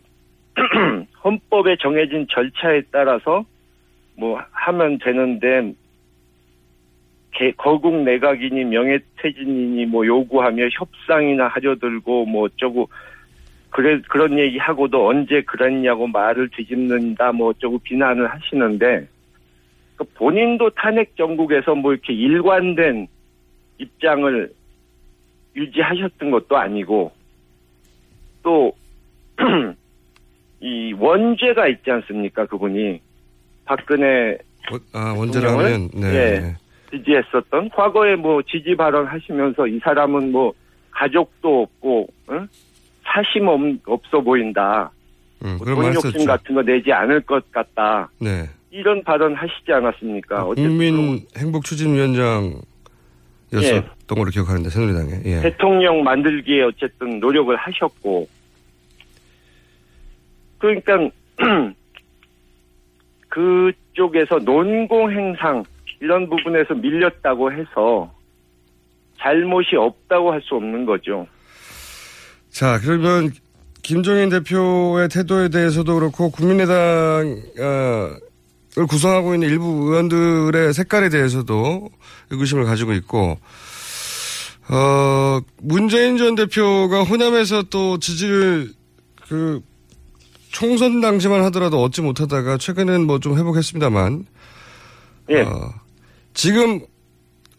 [1.25, 3.45] 헌법에 정해진 절차에 따라서
[4.17, 5.75] 뭐 하면 되는데
[7.33, 12.89] 개- 거국 내각이니 명예퇴진이니 뭐 요구하며 협상이나 하려들고 뭐 어쩌고
[13.71, 19.09] 그래 그런 얘기 하고도 언제 그랬냐고 말을 뒤집는다 뭐 어쩌고 비난을 하시는데
[19.97, 23.09] 그 본인도 탄핵 정국에서 뭐 이렇게 일관된
[23.79, 24.53] 입장을
[25.57, 27.13] 유지하셨던 것도 아니고
[28.45, 28.73] 또
[30.65, 32.99] 이 원죄가 있지 않습니까 그분이
[33.67, 34.39] 박근혜
[34.95, 36.07] 아, 원죄라면, 네.
[36.15, 36.57] 예,
[36.91, 40.55] 지지했었던 과거에 뭐 지지 발언 하시면서 이 사람은 뭐
[40.91, 42.49] 가족도 없고 응?
[43.05, 44.91] 사심 없, 없어 보인다.
[45.45, 46.25] 음, 뭐돈말 욕심.
[46.25, 48.09] 같은 거 내지 않을 것 같다.
[48.19, 48.49] 네.
[48.71, 50.45] 이런 발언 하시지 않았습니까?
[50.45, 52.63] 어쨌든 국민 행복 추진위원장이었었던
[53.63, 53.83] 예.
[54.09, 55.11] 걸로 기억하는데, 새누리당에.
[55.27, 55.41] 예.
[55.43, 58.27] 대통령 만들기에 어쨌든 노력을 하셨고
[60.59, 61.11] 그러니까
[63.29, 65.65] 그쪽에서 논공 행상
[66.01, 68.13] 이런 부분에서 밀렸다고 해서
[69.19, 71.27] 잘못이 없다고 할 수 없는 거죠.
[72.51, 73.33] 자, 그러면
[73.83, 77.43] 김종인 대표의 태도에 대해서도 그렇고 국민의당을
[78.89, 81.89] 구성하고 있는 일부 의원들의 색깔에 대해서도
[82.31, 83.39] 의구심을 가지고 있고
[84.71, 88.69] 어, 문재인 전 대표가 호남에서 또 지지를
[89.29, 89.61] 그
[90.55, 94.25] 총선 당시만 하더라도 얻지 못하다가 최근에는 뭐좀 회복했습니다만
[95.31, 95.41] 예.
[95.41, 95.75] 어,
[96.33, 96.81] 지금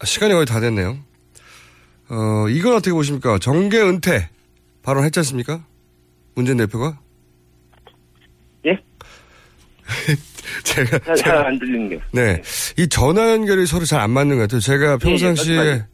[0.03, 0.97] 시간이 거의 다 됐네요.
[2.09, 3.37] 어, 이건 어떻게 보십니까?
[3.39, 4.29] 정계 은퇴
[4.81, 5.65] 발언 했지 않습니까?
[6.35, 6.97] 문재인 대표가?
[8.65, 8.79] 예?
[10.63, 11.99] 제가 잘안 들리는 게.
[12.13, 12.41] 네.
[12.77, 14.61] 이 전화 연결이 서로 잘 안 맞는 것 같아요.
[14.61, 15.85] 제가 평상시에 예,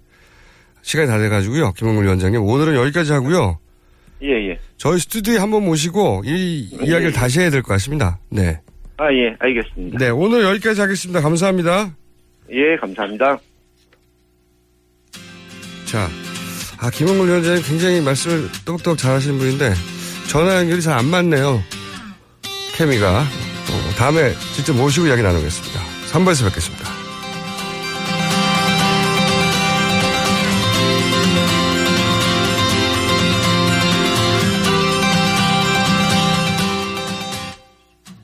[0.83, 1.73] 시간이 다 돼가지고요.
[1.73, 2.41] 김홍글 위원장님.
[2.43, 3.57] 오늘은 여기까지 하고요.
[4.23, 4.59] 예, 예.
[4.77, 7.11] 저희 스튜디오에 한번 모시고 이 예, 이야기를 예.
[7.11, 8.19] 다시 해야 될 것 같습니다.
[8.29, 8.59] 네.
[8.97, 9.97] 아, 예, 알겠습니다.
[9.97, 11.21] 네, 오늘 여기까지 하겠습니다.
[11.21, 11.95] 감사합니다.
[12.51, 13.39] 예, 감사합니다.
[15.85, 16.07] 자,
[16.79, 19.73] 아, 김홍글 위원장님 굉장히 말씀을 똑똑 잘 하시는 분인데
[20.29, 21.61] 전화 연결이 잘 안 맞네요.
[22.75, 23.21] 케미가.
[23.21, 25.79] 어, 다음에 직접 모시고 이야기 나누겠습니다.
[26.11, 26.80] 3부에서 뵙겠습니다.